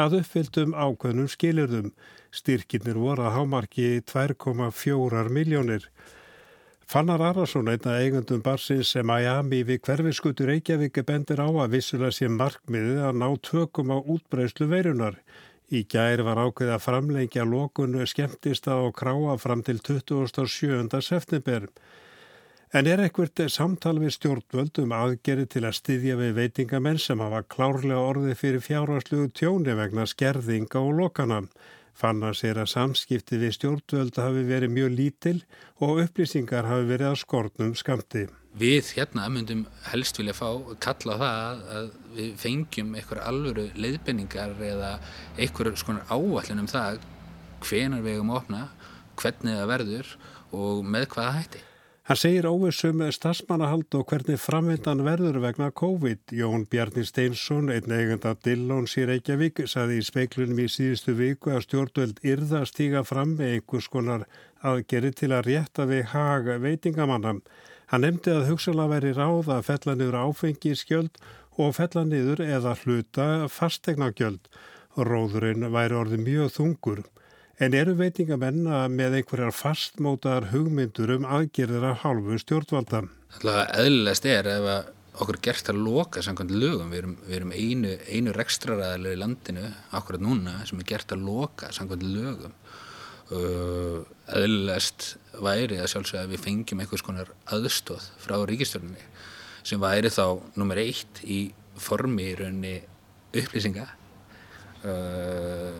að 0.00 0.22
uppfylltum 0.22 0.72
ákveðnum 0.72 1.28
skilirðum. 1.28 1.92
Styrkinir 2.32 2.96
voru 2.96 3.26
að 3.28 3.36
hámarki 3.36 3.90
2,4 4.08 5.28
miljónir. 5.28 5.84
Fannar 6.88 7.20
Arason, 7.20 7.68
einna 7.68 7.98
eigundum 8.00 8.40
barsins 8.42 8.94
sem 8.96 9.06
Miami 9.06 9.60
við 9.68 9.84
hverfiskutur 9.84 10.48
Reykjavík 10.48 10.96
bendir 11.04 11.44
á 11.44 11.46
að 11.46 11.76
vissulega 11.76 12.16
sé 12.16 12.32
markmiðið 12.32 13.04
að 13.04 13.20
ná 13.20 13.28
tökum 13.44 13.92
á 13.92 14.00
útbreyslu 14.00 14.72
veirunar. 14.72 15.20
Í 15.70 15.84
gær 15.86 16.24
var 16.26 16.38
ákveð 16.42 16.72
að 16.74 16.82
framleikja 16.82 17.44
lókun 17.46 17.92
skemmtista 18.10 18.74
og 18.82 18.96
kráa 18.98 19.36
fram 19.38 19.60
til 19.62 19.78
27. 19.78 20.98
september. 20.98 21.68
En 22.74 22.88
er 22.90 23.02
ekkert 23.04 23.38
samtal 23.54 24.00
við 24.02 24.16
stjórnvöld 24.16 24.80
um 24.82 24.94
aðgeri 24.94 25.46
til 25.50 25.62
að 25.66 25.76
styðja 25.78 26.16
við 26.18 26.34
veitingamenn 26.40 26.98
sem 27.02 27.22
hafa 27.22 27.44
klárlega 27.54 28.02
orði 28.02 28.34
fyrir 28.38 28.62
fjárhásluðu 28.66 29.30
tjóni 29.30 29.78
vegna 29.78 30.08
skerðinga 30.10 30.82
og 30.82 30.92
lokana? 30.98 31.40
Fann 32.00 32.22
að 32.24 32.38
sér 32.38 32.58
að 32.62 32.70
samskipti 32.72 33.36
við 33.42 33.58
stjórnvöld 33.58 34.16
hafi 34.16 34.44
verið 34.48 34.72
mjög 34.72 34.92
lítil 34.96 35.34
og 35.84 35.98
upplýsingar 36.06 36.64
hafi 36.64 36.86
verið 36.88 37.10
að 37.10 37.18
skortnum 37.20 37.74
skamti. 37.76 38.22
Við 38.56 38.94
hérna 38.96 39.26
myndum 39.28 39.66
helst 39.90 40.16
vilja 40.16 40.32
fá 40.38 40.48
kalla 40.80 41.18
það 41.20 41.60
að 41.76 41.90
við 42.16 42.30
fengjum 42.40 42.96
einhver 42.96 43.20
alvöru 43.22 43.66
leiðbenningar 43.76 44.56
eða 44.70 44.94
einhver 45.36 45.74
skonar 45.76 46.08
áallin 46.08 46.64
um 46.64 46.70
það 46.72 47.02
hvenar 47.68 48.06
við 48.06 48.16
hefum 48.16 48.32
opna, 48.38 48.62
hvernig 49.20 49.60
það 49.60 49.72
verður 49.74 50.14
og 50.56 50.80
með 50.88 51.10
hvaða 51.12 51.36
hætti. 51.36 51.66
Hann 52.10 52.18
segir 52.18 52.46
óvissum 52.50 53.04
stafsmannahald 53.14 53.94
og 53.94 54.08
hvernig 54.10 54.40
framvindan 54.42 55.04
verður 55.06 55.36
vegna 55.44 55.68
COVID. 55.70 56.32
Jón 56.34 56.64
Bjarni 56.66 57.04
Steinsson, 57.06 57.68
einn 57.70 57.92
eigenda 57.94 58.32
Dillóns 58.34 58.96
í 58.98 59.04
Reykjavík, 59.06 59.60
saði 59.70 60.00
í 60.00 60.06
speiklunum 60.08 60.58
í 60.58 60.66
síðustu 60.66 61.14
viku 61.14 61.52
að 61.54 61.68
stjórnveld 61.68 62.18
yrða 62.26 62.64
stíga 62.66 63.04
fram 63.06 63.36
með 63.38 63.52
einhvers 63.52 63.86
konar 63.92 64.24
aðgeri 64.58 65.12
til 65.20 65.30
að 65.36 65.46
rétta 65.52 65.86
við 65.86 66.02
haga 66.10 66.58
veitingamannam. 66.66 67.38
Hann 67.94 68.02
nefndi 68.08 68.34
að 68.34 68.50
hugsalega 68.50 68.94
veri 68.96 69.14
ráð 69.14 69.54
að 69.54 69.64
fella 69.70 69.94
niður 70.00 70.20
áfengiskjöld 70.24 71.22
og 71.62 71.78
fella 71.78 72.02
niður 72.10 72.42
eða 72.48 72.74
hluta 72.82 73.30
fastegnagjöld. 73.46 74.50
Róðurinn 74.98 75.70
væri 75.70 76.02
orðið 76.02 76.26
mjög 76.26 76.54
þungur. 76.58 77.06
En 77.60 77.74
eru 77.76 77.92
veitingamenn 77.98 78.62
með 78.94 79.18
einhverjar 79.18 79.52
fastmótaðar 79.52 80.46
hugmyndur 80.54 81.10
um 81.18 81.26
aðgerðir 81.28 81.90
af 81.90 82.06
hálfu 82.06 82.38
stjórnvalda? 82.40 83.02
Það 83.36 83.60
eðlilegast 83.82 84.28
er 84.32 84.48
ef 84.48 84.68
okkur 85.20 85.38
gert 85.44 85.68
að 85.68 85.82
loka 85.84 86.22
samkvæmt 86.24 86.54
lögum. 86.56 86.88
Við 86.88 87.02
erum, 87.02 87.12
við 87.26 87.36
erum 87.36 87.52
einu, 87.52 87.92
einu 88.08 88.34
rekstraræðilega 88.38 89.18
í 89.18 89.20
landinu, 89.20 89.66
akkurat 89.98 90.24
núna, 90.24 90.56
sem 90.64 90.80
er 90.80 90.88
gert 90.88 91.12
að 91.12 91.28
loka 91.28 91.68
samkvæmt 91.76 92.08
lögum. 92.08 92.56
Eðlilegast 94.40 95.12
væri 95.44 95.82
að 95.82 95.92
sjálfsögða 95.92 96.24
að 96.24 96.32
við 96.32 96.44
fengjum 96.48 96.80
einhvers 96.80 97.04
konar 97.06 97.36
aðstóð 97.52 98.08
frá 98.24 98.38
ríkistjórnunni 98.48 99.04
sem 99.68 99.84
væri 99.84 100.08
þá 100.08 100.40
nummer 100.56 100.80
eitt 100.80 101.20
í 101.28 101.42
formi 101.80 102.32
í 102.32 102.36
rauninni 102.40 102.78
upplýsinga 103.36 103.84
uh, 104.88 105.76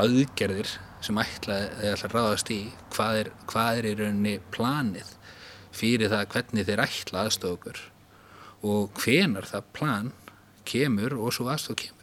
aðgerðir 0.00 0.72
sem 1.04 1.20
ætlaði 1.22 1.92
að 1.94 2.04
ráðast 2.14 2.50
í 2.54 2.60
hvað 2.94 3.22
er, 3.22 3.32
hvað 3.50 3.78
er 3.78 3.88
í 3.90 3.94
rauninni 4.00 4.34
planið 4.54 5.14
fyrir 5.76 6.12
það 6.12 6.28
hvernig 6.34 6.68
þeir 6.68 6.84
ætla 6.86 7.24
aðstóð 7.24 7.56
okkur 7.56 7.80
og 8.70 9.00
hvenar 9.00 9.48
það 9.48 9.72
plan 9.76 10.12
kemur 10.68 11.16
og 11.16 11.34
svo 11.34 11.48
aðstóð 11.52 11.82
kemur 11.84 12.00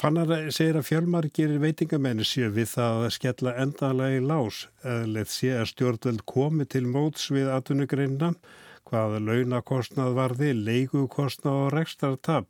Fannar 0.00 0.30
segir 0.48 0.78
að 0.80 0.86
fjölmargir 0.88 1.50
veitingamenni 1.60 2.24
séu 2.24 2.48
við 2.56 2.70
það 2.70 3.02
að 3.04 3.10
skella 3.18 3.52
endalega 3.60 4.16
í 4.16 4.22
lás. 4.24 4.60
Eðlið 4.80 5.28
sé 5.28 5.50
að 5.58 5.66
stjórnveld 5.74 6.22
komi 6.30 6.64
til 6.64 6.86
móts 6.88 7.26
við 7.28 7.50
atvinnugreinna, 7.52 8.30
hvaða 8.88 9.20
launakostnað 9.26 10.16
varði, 10.16 10.54
leikukostnað 10.56 11.58
og 11.66 11.68
rekstartab. 11.74 12.48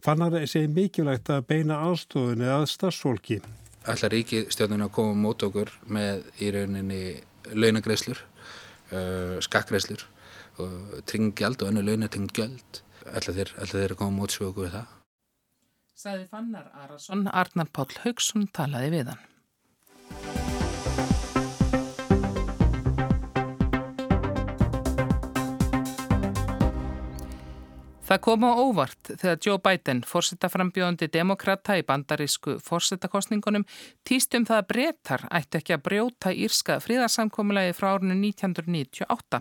Fannar 0.00 0.38
segir 0.48 0.72
mikilvægt 0.72 1.28
að 1.34 1.44
beina 1.52 1.82
aðstofunni 1.84 2.48
að 2.48 2.64
stafsfólki. 2.72 3.42
Allar 3.86 4.12
ríki 4.12 4.44
stjórnuna 4.50 4.88
koma 4.90 5.14
mót 5.14 5.44
okkur 5.46 5.70
með 5.86 6.24
í 6.42 6.50
rauninni 6.54 7.02
launagreislur, 7.54 8.18
uh, 8.90 9.36
skakkreislur, 9.46 10.02
tringjald 11.06 11.62
og 11.62 11.70
önnu 11.70 11.84
launatingjald. 11.86 12.82
Allar 13.06 13.36
þeir, 13.38 13.52
þeir 13.70 13.94
koma 13.98 14.22
mót 14.22 14.34
svo 14.34 14.50
okkur 14.50 14.66
við 14.66 14.76
það. 14.80 14.92
Saði 15.96 16.26
Fannar 16.28 16.66
Arason, 16.82 17.24
Arnar 17.30 17.70
Páll 17.72 17.94
Haugsson 18.02 18.48
talaði 18.56 18.90
við 18.98 19.12
hann. 19.12 19.22
Það 28.06 28.20
kom 28.22 28.44
á 28.46 28.54
óvart 28.54 29.08
þegar 29.18 29.38
Joe 29.42 29.58
Biden, 29.58 30.00
fórsetaframbjóðandi 30.06 31.08
demokrata 31.10 31.74
í 31.74 31.82
bandarísku 31.82 32.52
fórsetakostningunum, 32.62 33.64
týst 34.06 34.36
um 34.38 34.44
það 34.46 34.60
að 34.60 34.68
breytar 34.68 35.24
ætti 35.34 35.58
ekki 35.58 35.74
að 35.74 35.82
brjóta 35.88 36.30
írska 36.30 36.76
fríðarsamkomulagi 36.84 37.72
frá 37.74 37.88
árinu 37.96 38.14
1998. 38.20 39.40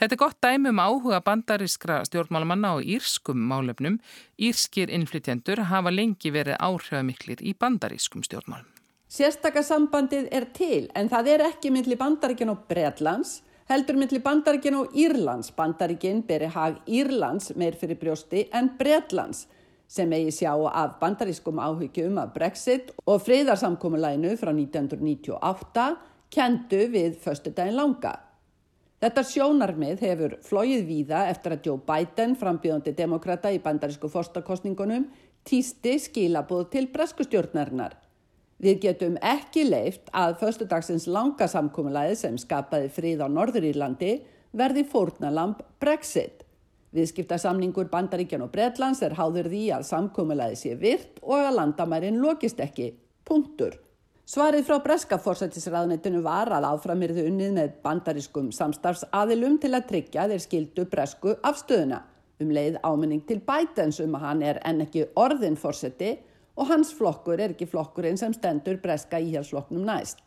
Þetta 0.00 0.16
er 0.16 0.20
gott 0.22 0.38
dæmi 0.40 0.72
um 0.72 0.80
áhuga 0.80 1.20
bandarískra 1.26 1.98
stjórnmálamanna 2.08 2.72
og 2.78 2.88
írskum 2.88 3.44
málefnum. 3.52 4.00
Írskir 4.40 4.88
innflytjendur 4.88 5.66
hafa 5.68 5.92
lengi 5.92 6.32
verið 6.32 6.56
áhrifamiklir 6.56 7.44
í 7.44 7.52
bandarískum 7.52 8.24
stjórnmálum. 8.24 8.72
Sérstakasambandið 9.12 10.32
er 10.32 10.48
til 10.56 10.86
en 10.96 11.12
það 11.12 11.34
er 11.34 11.48
ekki 11.50 11.74
myndli 11.74 12.00
bandaríkjan 12.00 12.56
og 12.56 12.64
Breitlands 12.70 13.42
heldur 13.70 13.98
millir 14.00 14.22
Bandaríkin 14.24 14.74
og 14.74 14.94
Írlands. 14.98 15.52
Bandaríkin 15.54 16.24
beri 16.26 16.48
hag 16.50 16.80
Írlands 16.90 17.52
meir 17.56 17.76
fyrir 17.78 17.98
brjósti 18.00 18.48
en 18.52 18.72
Bretlands 18.78 19.46
sem 19.90 20.10
eigi 20.14 20.32
sjá 20.40 20.52
af 20.54 20.98
bandarískum 21.00 21.58
áhyggjum 21.58 22.18
af 22.22 22.32
Brexit 22.34 22.90
og 23.06 23.22
friðarsamkomulænu 23.26 24.34
frá 24.38 24.50
1998 24.54 25.86
kendu 26.30 26.82
við 26.90 27.16
förstu 27.22 27.54
daginn 27.54 27.78
langa. 27.78 28.12
Þetta 29.00 29.24
sjónarmið 29.24 30.02
hefur 30.04 30.36
flóið 30.44 30.84
víða 30.86 31.24
eftir 31.30 31.54
að 31.56 31.66
Joe 31.66 31.80
Biden, 31.86 32.36
frambjöðandi 32.36 32.92
demokrata 32.94 33.50
í 33.50 33.62
bandarísku 33.62 34.10
forstakostningunum, 34.12 35.08
týsti 35.46 35.96
skilabóð 35.98 36.68
til 36.74 36.90
breskustjórnarinnar. 36.92 37.96
Við 38.60 38.82
getum 38.82 39.16
ekki 39.24 39.64
leift 39.64 40.10
að 40.12 40.34
förstudagsins 40.42 41.06
langa 41.08 41.46
samkomiðlæði 41.48 42.16
sem 42.20 42.36
skapaði 42.36 42.90
frið 42.92 43.24
á 43.24 43.28
Norðurírlandi 43.32 44.12
verði 44.52 44.84
fórnalamb 44.84 45.62
Brexit. 45.80 46.44
Viðskiptasamningur 46.92 47.88
Bandaríkjan 47.88 48.44
og 48.44 48.50
Bretlands 48.52 49.00
er 49.06 49.14
háður 49.16 49.48
því 49.48 49.62
að 49.78 49.86
samkomiðlæði 49.88 50.58
sé 50.60 50.74
virt 50.76 51.22
og 51.22 51.38
að 51.38 51.56
landamærin 51.56 52.20
lokist 52.20 52.60
ekki. 52.60 52.90
Punktur. 53.24 53.78
Svarið 54.30 54.66
frá 54.68 54.76
breska 54.84 55.16
fórsættisraðnetinu 55.18 56.20
var 56.22 56.50
að 56.54 56.68
áframirðu 56.68 57.24
unnið 57.30 57.54
með 57.56 57.70
bandarískum 57.82 58.50
samstarfsaðilum 58.54 59.56
til 59.62 59.72
að 59.74 59.86
tryggja 59.88 60.26
þeir 60.30 60.44
skildu 60.44 60.84
bresku 60.90 61.32
afstöðuna. 61.46 62.04
Um 62.40 62.52
leið 62.54 62.76
áminning 62.84 63.24
til 63.26 63.40
Bidens 63.46 63.98
um 64.04 64.14
að 64.18 64.26
hann 64.26 64.44
er 64.52 64.60
enn 64.68 64.84
ekki 64.84 65.08
orðin 65.18 65.58
fórsætti 65.58 66.18
og 66.60 66.68
hans 66.68 66.92
flokkur 66.92 67.40
er 67.40 67.54
ekki 67.54 67.68
flokkurinn 67.70 68.18
sem 68.20 68.34
stendur 68.36 68.76
breska 68.82 69.20
íhjálpsflokknum 69.22 69.86
næst. 69.88 70.20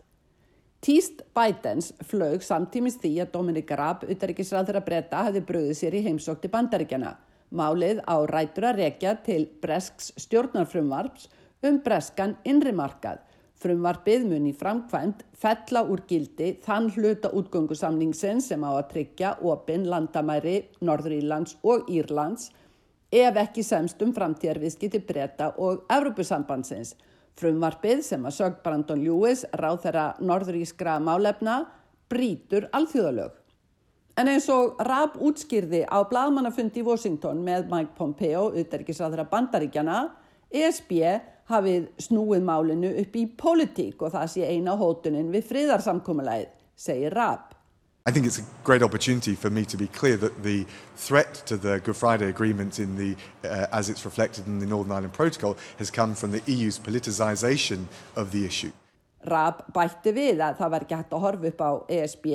Tíst 0.84 1.22
Bidens 1.38 1.93
flög 2.04 2.41
samtímis 2.43 2.98
því 3.00 3.13
að 3.24 3.30
Dominic 3.38 3.69
Raab, 3.72 4.02
utaríkisræður 4.04 4.82
að 4.82 4.88
breyta, 4.89 5.22
hefði 5.30 5.43
bröðið 5.48 5.78
sér 5.80 5.96
í 5.96 6.02
heimsókti 6.10 6.50
bandaríkjana. 6.52 7.13
Málið 7.54 8.02
á 8.04 8.15
rætur 8.28 8.67
að 8.67 8.82
rekja 8.82 9.13
til 9.24 9.46
bresks 9.62 10.10
stjórnarfrumvarps 10.26 11.30
um 11.63 11.78
breskan 11.86 12.36
innrimarkað. 12.43 13.22
Frumvarpið 13.63 14.26
mun 14.28 14.50
í 14.50 14.52
framkvæmt 14.60 15.22
fella 15.39 15.86
úr 15.88 16.02
gildi 16.10 16.50
þann 16.65 16.89
hluta 16.98 17.32
útgöngusamningsin 17.32 18.41
sem 18.43 18.65
á 18.67 18.72
að 18.74 18.89
tryggja 18.89 19.38
opinn 19.39 19.86
landamæri 19.88 20.58
Norður 20.84 21.15
Írlands 21.22 21.56
og 21.63 21.88
Írlands 21.88 22.50
ef 23.13 23.38
ekki 23.38 23.63
semst 23.65 24.02
um 24.02 24.13
framtíðarviðskipti 24.15 25.04
breyta 25.06 25.52
og 25.62 25.86
Evrópusambandsins. 25.93 26.95
Frumvarpið 27.38 28.02
sem 28.06 28.26
að 28.26 28.36
sög 28.38 28.60
Brandon 28.65 29.02
Lewis, 29.02 29.43
ráð 29.58 29.80
þeirra 29.86 30.08
norðurískra 30.21 30.99
málefna, 31.02 31.63
brítur 32.10 32.67
alþjóðalög. 32.73 33.39
En 34.17 34.30
eins 34.30 34.45
og 34.54 34.78
Raab 34.86 35.15
útskýrði 35.26 35.82
á 35.89 35.97
bladmannafundi 36.06 36.84
í 36.84 36.86
Washington 36.86 37.41
með 37.45 37.65
Mike 37.71 37.95
Pompeo, 37.97 38.52
uterikisraðra 38.62 39.26
bandaríkjana, 39.32 40.04
ESB 40.54 40.91
hafið 41.49 41.89
snúið 42.02 42.45
málinu 42.45 42.93
upp 43.02 43.17
í 43.17 43.26
politík 43.38 44.06
og 44.06 44.13
það 44.13 44.30
sé 44.36 44.45
eina 44.54 44.78
hótunin 44.78 45.34
við 45.34 45.49
friðarsamkomulæð, 45.49 46.45
segir 46.78 47.17
Raab. 47.17 47.53
I 48.06 48.12
think 48.12 48.26
it's 48.26 48.39
a 48.39 48.44
great 48.66 48.84
opportunity 48.84 49.34
for 49.34 49.50
me 49.50 49.63
to 49.63 49.78
be 49.78 49.88
clear 49.88 50.18
that 50.18 50.44
the 50.44 50.66
threat 50.98 51.36
to 51.46 51.56
the 51.56 51.80
Good 51.80 51.96
Friday 51.96 52.28
Agreement, 52.28 52.78
in 52.78 52.98
the, 52.98 53.16
uh, 53.48 53.68
as 53.72 53.89
it's 53.89 54.04
reflected 54.04 54.46
in 54.46 54.60
the 54.60 54.66
Northern 54.66 54.92
Ireland 54.92 55.13
Protocol, 55.13 55.56
has 55.78 55.89
come 55.89 56.13
from 56.13 56.32
the 56.32 56.42
EU's 56.46 56.78
politicisation 56.78 57.86
of 58.18 58.34
the 58.34 58.46
issue. 58.46 58.74
Raab 59.26 59.63
bætti 59.72 60.12
við 60.12 60.44
að 60.44 60.60
það 60.60 60.74
var 60.76 60.84
ekki 60.84 61.00
hægt 61.00 61.16
að 61.16 61.24
horfa 61.24 61.48
upp 61.54 61.63
á 61.63 61.72
ESB, 61.96 62.28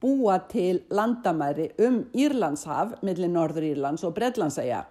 búa 0.00 0.38
til 0.48 0.80
landamæri 0.88 1.68
um 1.84 2.06
Írlandshaf 2.16 2.96
millir 3.04 3.28
Norður 3.28 3.68
Írlands 3.74 4.08
og 4.08 4.16
Breitlandsæja. 4.16 4.86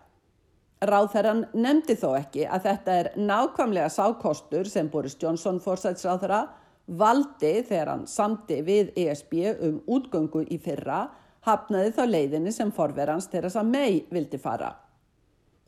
Ráðherran 0.85 1.47
nefndi 1.57 1.97
þó 1.97 2.11
ekki 2.19 2.45
að 2.45 2.67
þetta 2.69 2.99
er 3.01 3.15
nákvæmlega 3.17 3.89
sákostur 3.89 4.69
sem 4.69 4.93
Boris 4.93 5.17
Johnson 5.17 5.57
fórsætsráðherra 5.57 6.51
valdi 6.87 7.61
þegar 7.63 7.93
hann 7.93 8.07
samti 8.07 8.61
við 8.65 8.93
ESB 8.99 9.35
um 9.53 9.81
útgöngu 9.87 10.43
í 10.51 10.59
fyrra 10.61 11.05
hafnaði 11.43 11.91
þá 11.95 12.03
leiðinni 12.07 12.53
sem 12.55 12.71
forverans 12.71 13.27
Theresa 13.31 13.63
May 13.63 14.03
vildi 14.11 14.39
fara. 14.39 14.73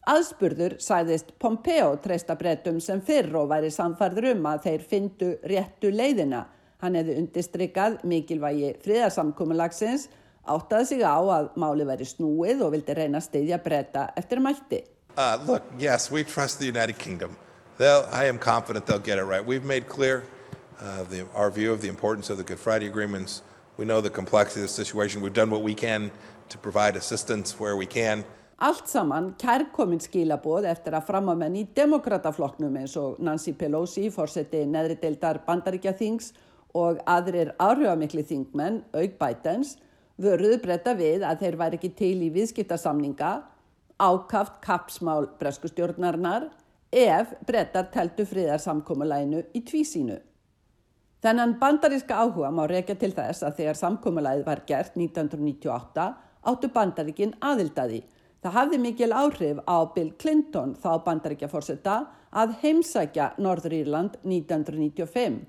Aðspurður 0.05 0.75
sæðist 0.83 1.31
Pompeo 1.41 1.95
treysta 2.03 2.35
brettum 2.37 2.77
sem 2.83 2.99
fyrr 3.01 3.31
og 3.39 3.49
væri 3.49 3.71
samfarður 3.73 4.35
um 4.35 4.45
að 4.51 4.67
þeir 4.67 4.83
fyndu 4.91 5.31
réttu 5.49 5.89
leiðina. 5.91 6.43
Hann 6.83 6.97
hefði 6.99 7.15
undistrykað 7.23 7.97
mikilvægi 8.05 8.75
friðarsamkommulagsins, 8.83 10.09
áttaði 10.45 10.89
sig 10.91 11.01
á 11.01 11.17
að 11.17 11.49
máli 11.57 11.87
væri 11.87 12.05
snúið 12.05 12.61
og 12.67 12.75
vildi 12.75 12.93
reyna 12.99 13.17
að 13.17 13.27
steyðja 13.31 13.59
bretta 13.63 14.11
eftir 14.19 14.43
mætti. 14.43 14.83
Uh, 15.17 15.39
look, 15.47 15.63
yes, 15.79 16.11
we 16.11 16.23
trust 16.23 16.59
the 16.59 16.67
United 16.67 16.99
Kingdom. 16.99 17.35
They'll, 17.79 18.05
I 18.11 18.25
am 18.25 18.37
confident 18.37 18.85
they'll 18.85 18.99
get 18.99 19.17
it 19.17 19.23
right. 19.23 19.43
We've 19.43 19.65
made 19.65 19.87
clear 19.87 20.23
uh, 20.81 21.03
the, 21.03 21.27
our 21.33 21.51
view 21.51 21.71
of 21.71 21.81
the 21.81 21.87
importance 21.87 22.29
of 22.29 22.37
the 22.37 22.43
Good 22.43 22.59
Friday 22.59 22.87
agreements. 22.87 23.41
We 23.77 23.85
know 23.85 24.01
the 24.01 24.09
complexity 24.09 24.61
of 24.61 24.67
the 24.67 24.73
situation. 24.73 25.21
We've 25.21 25.33
done 25.33 25.49
what 25.49 25.61
we 25.61 25.73
can 25.73 26.11
to 26.49 26.57
provide 26.57 26.95
assistance 26.95 27.59
where 27.59 27.75
we 27.75 27.85
can. 27.85 28.23
Allt 28.57 28.87
saman 28.87 29.33
kærkominn 29.35 29.99
skilaboð 29.99 30.63
eftir 30.71 30.95
að 30.95 31.09
framamenn 31.09 31.57
í 31.59 31.65
demokrataflokknum 31.75 32.77
eins 32.79 32.93
og 32.95 33.17
Nancy 33.19 33.51
Pelosi, 33.51 34.05
fórseti 34.07 34.61
neðri 34.63 34.95
deildar 35.01 35.41
bandaríkja 35.43 35.91
þings 35.99 36.29
og 36.71 37.01
aðrir 37.03 37.51
áhrifamikli 37.59 38.23
þingmenn, 38.23 38.79
auk 38.95 39.17
bætens, 39.19 39.75
vörðu 40.15 40.61
breyta 40.63 40.93
við 40.95 41.25
að 41.27 41.43
þeir 41.43 41.57
væri 41.59 41.79
ekki 41.81 41.91
til 41.99 42.15
í 42.23 42.31
viðskiptasamninga, 42.37 43.33
ákaft 43.99 44.61
kapsmál 44.63 45.27
breskustjórnarinnar 45.39 46.47
ef 46.95 47.35
breytar 47.47 47.91
teltu 47.91 48.23
friðarsamkómulæinu 48.27 49.43
í 49.51 49.63
tvísínu. 49.67 50.21
Þennan 51.25 51.55
bandaríska 51.57 52.19
áhuga 52.21 52.51
má 52.53 52.67
rekja 52.69 52.93
til 53.01 53.07
þess 53.17 53.41
að 53.47 53.55
þegar 53.59 53.77
samkómulæðið 53.79 54.43
var 54.45 54.59
gert 54.69 54.93
1998 54.93 56.03
áttu 56.51 56.67
bandaríkin 56.75 57.31
aðildaði. 57.41 58.03
Það 58.45 58.53
hafði 58.59 58.77
mikil 58.83 59.07
áhrif 59.09 59.61
á 59.65 59.77
Bill 59.95 60.11
Clinton 60.21 60.75
þá 60.77 60.91
bandaríkja 61.07 61.49
fórsetta 61.49 61.95
að 62.29 62.53
heimsækja 62.61 63.31
Norður 63.41 63.73
Írland 63.79 64.19
1995. 64.21 65.39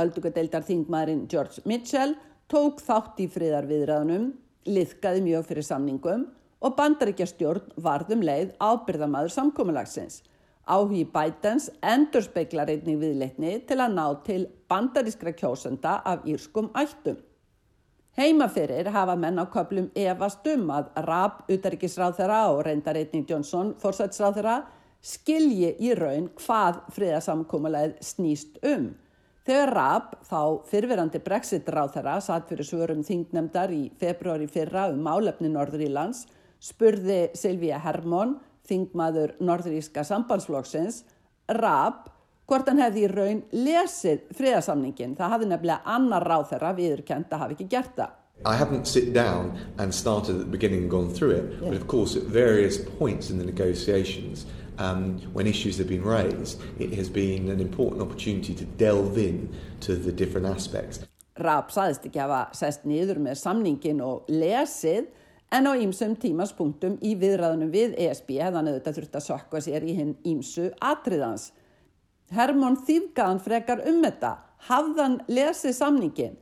Öldugadeildar 0.00 0.64
þingmaðurinn 0.70 1.26
George 1.28 1.66
Mitchell 1.68 2.14
tók 2.48 2.80
þátt 2.86 3.20
í 3.20 3.28
friðarviðræðunum, 3.36 4.30
liðkaði 4.72 5.20
mjög 5.26 5.50
fyrir 5.50 5.68
samningum 5.68 6.24
og 6.64 6.78
bandaríkja 6.80 7.28
stjórn 7.28 7.76
varðum 7.76 8.24
leið 8.24 8.56
ábyrðamaður 8.56 9.36
samkómulagsins. 9.36 10.22
Áhugi 10.66 11.04
Bidens 11.06 11.68
endur 11.86 12.24
speiklar 12.26 12.72
einnig 12.72 12.98
viðleitni 12.98 13.52
til 13.68 13.78
að 13.78 13.92
ná 13.94 14.06
til 14.26 14.40
bandarískra 14.66 15.30
kjósenda 15.38 16.00
af 16.02 16.24
írskum 16.26 16.72
ættum. 16.74 17.20
Heimaferir 18.16 18.88
hafa 18.90 19.14
menn 19.14 19.38
á 19.38 19.46
köplum 19.46 19.90
evast 19.94 20.46
um 20.50 20.70
að 20.74 20.88
Raab, 21.06 21.44
utaríkisráþara 21.52 22.40
og 22.50 22.64
reyndarreitning 22.66 23.28
Johnson, 23.28 23.74
fórsætsráþara, 23.78 24.62
skilji 25.04 25.74
í 25.78 25.92
raun 25.94 26.30
hvað 26.40 26.80
friðasamkómulegð 26.96 28.00
snýst 28.02 28.58
um. 28.66 28.88
Þegar 29.46 29.74
Raab, 29.76 30.16
þá 30.26 30.40
fyrfirandi 30.66 31.20
Brexit-ráþara, 31.22 32.16
satt 32.24 32.48
fyrir 32.50 32.66
svörum 32.66 33.04
þingnemdar 33.06 33.70
í 33.70 33.84
februari 34.00 34.48
fyrra 34.50 34.88
um 34.90 35.04
málefni 35.06 35.52
Norður 35.52 35.86
Ílands, 35.86 36.24
spurði 36.58 37.28
Silvíja 37.38 37.78
Hermón, 37.84 38.40
þingmaður 38.68 39.36
norðuríska 39.40 40.04
sambandsflokksins, 40.06 41.02
Raab, 41.56 42.06
hvort 42.46 42.68
hann 42.70 42.82
hefði 42.82 43.06
í 43.06 43.10
raun 43.10 43.42
lesið 43.54 44.28
friðarsamningin. 44.38 45.16
Það 45.18 45.32
hafði 45.34 45.50
nefnilega 45.50 45.96
annar 45.96 46.26
ráð 46.26 46.48
þeirra 46.52 46.72
viðurkend 46.76 47.32
að 47.32 47.42
hafi 47.42 47.56
ekki 47.58 47.68
gert 47.74 47.98
það. 47.98 48.14
I 48.44 48.54
haven't 48.54 48.86
sit 48.86 49.14
down 49.14 49.58
and 49.78 49.94
started 49.94 50.34
at 50.36 50.40
the 50.40 50.50
beginning 50.50 50.82
and 50.82 50.90
gone 50.90 51.08
through 51.08 51.30
it, 51.30 51.60
but 51.60 51.72
of 51.72 51.86
course 51.86 52.16
at 52.16 52.24
various 52.24 52.76
points 52.76 53.30
in 53.30 53.38
the 53.38 53.44
negotiations, 53.44 54.44
um, 54.78 55.18
when 55.32 55.46
issues 55.46 55.78
have 55.78 55.88
been 55.88 56.04
raised, 56.04 56.60
it 56.78 56.92
has 56.94 57.08
been 57.08 57.48
an 57.48 57.60
important 57.60 58.02
opportunity 58.02 58.54
to 58.54 58.64
delve 58.64 59.16
in 59.16 59.48
to 59.80 59.96
the 59.96 60.12
different 60.12 60.46
aspects. 60.46 61.00
Raab 61.36 61.72
saðist 61.72 62.04
ekki 62.08 62.20
að 62.20 62.30
hafa 62.32 62.56
sest 62.56 62.86
niður 62.88 63.18
með 63.20 63.40
samningin 63.40 64.00
og 64.04 64.28
lesið 64.32 65.08
en 65.54 65.68
á 65.70 65.72
ýmsum 65.78 66.16
tímaspunktum 66.18 66.96
í 67.04 67.14
viðræðunum 67.20 67.70
við 67.70 67.94
ESB 68.06 68.38
hefðan 68.42 68.70
auðvitað 68.70 68.98
þurft 68.98 69.18
að 69.18 69.26
sökka 69.26 69.62
sér 69.62 69.86
í 69.86 69.94
hinn 69.96 70.14
ýmsu 70.26 70.70
atriðans. 70.82 71.50
Hermón 72.34 72.80
þýfgaðan 72.86 73.42
frekar 73.44 73.82
um 73.86 74.00
þetta, 74.02 74.32
hafðan 74.66 75.20
lesið 75.30 75.76
samningin. 75.78 76.38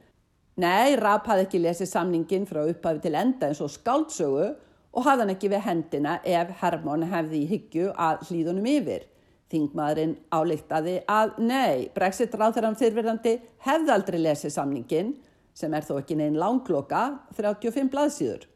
Nei, 0.56 0.94
Rapp 0.96 1.26
hafði 1.28 1.48
ekki 1.48 1.60
lesið 1.60 1.90
samningin 1.90 2.46
frá 2.48 2.62
upphafi 2.62 3.02
til 3.04 3.16
enda 3.18 3.50
eins 3.50 3.60
og 3.60 3.72
skáldsögu 3.74 4.46
og 4.94 5.04
hafðan 5.04 5.34
ekki 5.34 5.50
við 5.52 5.66
hendina 5.66 6.20
ef 6.24 6.54
Hermón 6.62 7.04
hefði 7.10 7.42
í 7.42 7.50
hyggju 7.50 7.90
að 7.98 8.24
hlýðunum 8.30 8.70
yfir. 8.70 9.04
Þingmaðurinn 9.52 10.16
álíktaði 10.32 10.96
að 11.10 11.36
nei, 11.44 11.90
Brexit 11.94 12.32
ráð 12.38 12.56
þeirra 12.56 12.72
um 12.72 12.80
þyrfirðandi 12.80 13.34
hefði 13.66 13.94
aldrei 13.94 14.18
lesið 14.22 14.54
samningin 14.56 15.12
sem 15.54 15.74
er 15.74 15.84
þó 15.86 15.98
ekki 16.00 16.16
neinn 16.18 16.38
langloka 16.40 17.04
35 17.36 17.92
blaðsíður. 17.92 18.48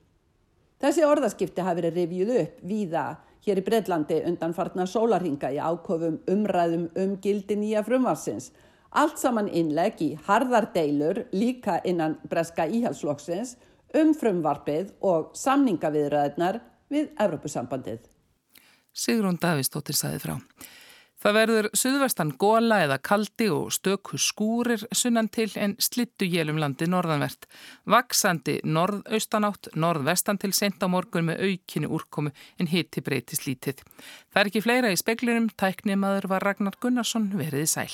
Þessi 0.78 1.02
orðaskipti 1.02 1.64
hafi 1.66 1.80
verið 1.80 1.96
rivjuð 1.98 2.28
upp 2.38 2.58
víða 2.70 3.04
hér 3.42 3.58
í 3.58 3.64
Breitlandi 3.66 4.20
undan 4.28 4.54
farna 4.54 4.84
sólarhinga 4.86 5.50
í 5.50 5.58
ákofum 5.58 6.20
umræðum 6.30 6.84
um 7.02 7.16
gildi 7.22 7.56
nýja 7.58 7.82
frumvarsins. 7.86 8.52
Allt 8.94 9.18
saman 9.18 9.50
innleg 9.50 9.98
í 10.04 10.12
harðar 10.28 10.68
deilur 10.74 11.24
líka 11.34 11.80
innan 11.84 12.14
breska 12.30 12.68
íhalsflokksins 12.70 13.56
um 13.98 14.14
frumvarpið 14.14 14.94
og 15.02 15.34
samningaviðræðnar 15.36 16.60
við 16.94 17.10
Evrópusambandið. 17.26 17.98
Sigrún 18.94 19.38
Davísdóttir 19.42 19.98
saði 19.98 20.22
frá. 20.22 20.36
Það 21.18 21.34
verður 21.34 21.66
suðvestan 21.74 22.28
góla 22.38 22.76
eða 22.84 22.98
kaldi 23.02 23.48
og 23.50 23.72
stöku 23.74 24.20
skúrir 24.22 24.84
sunnan 24.94 25.26
til 25.34 25.48
en 25.58 25.74
slittu 25.82 26.28
jélum 26.30 26.60
landi 26.62 26.86
norðanvert. 26.86 27.48
Vaksandi 27.90 28.60
norðaustanátt, 28.62 29.72
norðvestan 29.74 30.38
til 30.38 30.52
sent 30.54 30.78
á 30.78 30.86
morgun 30.86 31.26
með 31.30 31.42
aukinu 31.48 31.90
úrkomu 31.98 32.30
en 32.58 32.70
hitti 32.70 33.02
breytist 33.02 33.48
lítið. 33.48 33.82
Það 34.30 34.44
er 34.44 34.52
ekki 34.52 34.62
fleira 34.62 34.94
í 34.94 35.00
speklinum, 35.00 35.50
tæknimaður 35.58 36.30
var 36.30 36.46
Ragnar 36.46 36.78
Gunnarsson 36.78 37.32
veriði 37.34 37.66
sæl. 37.74 37.90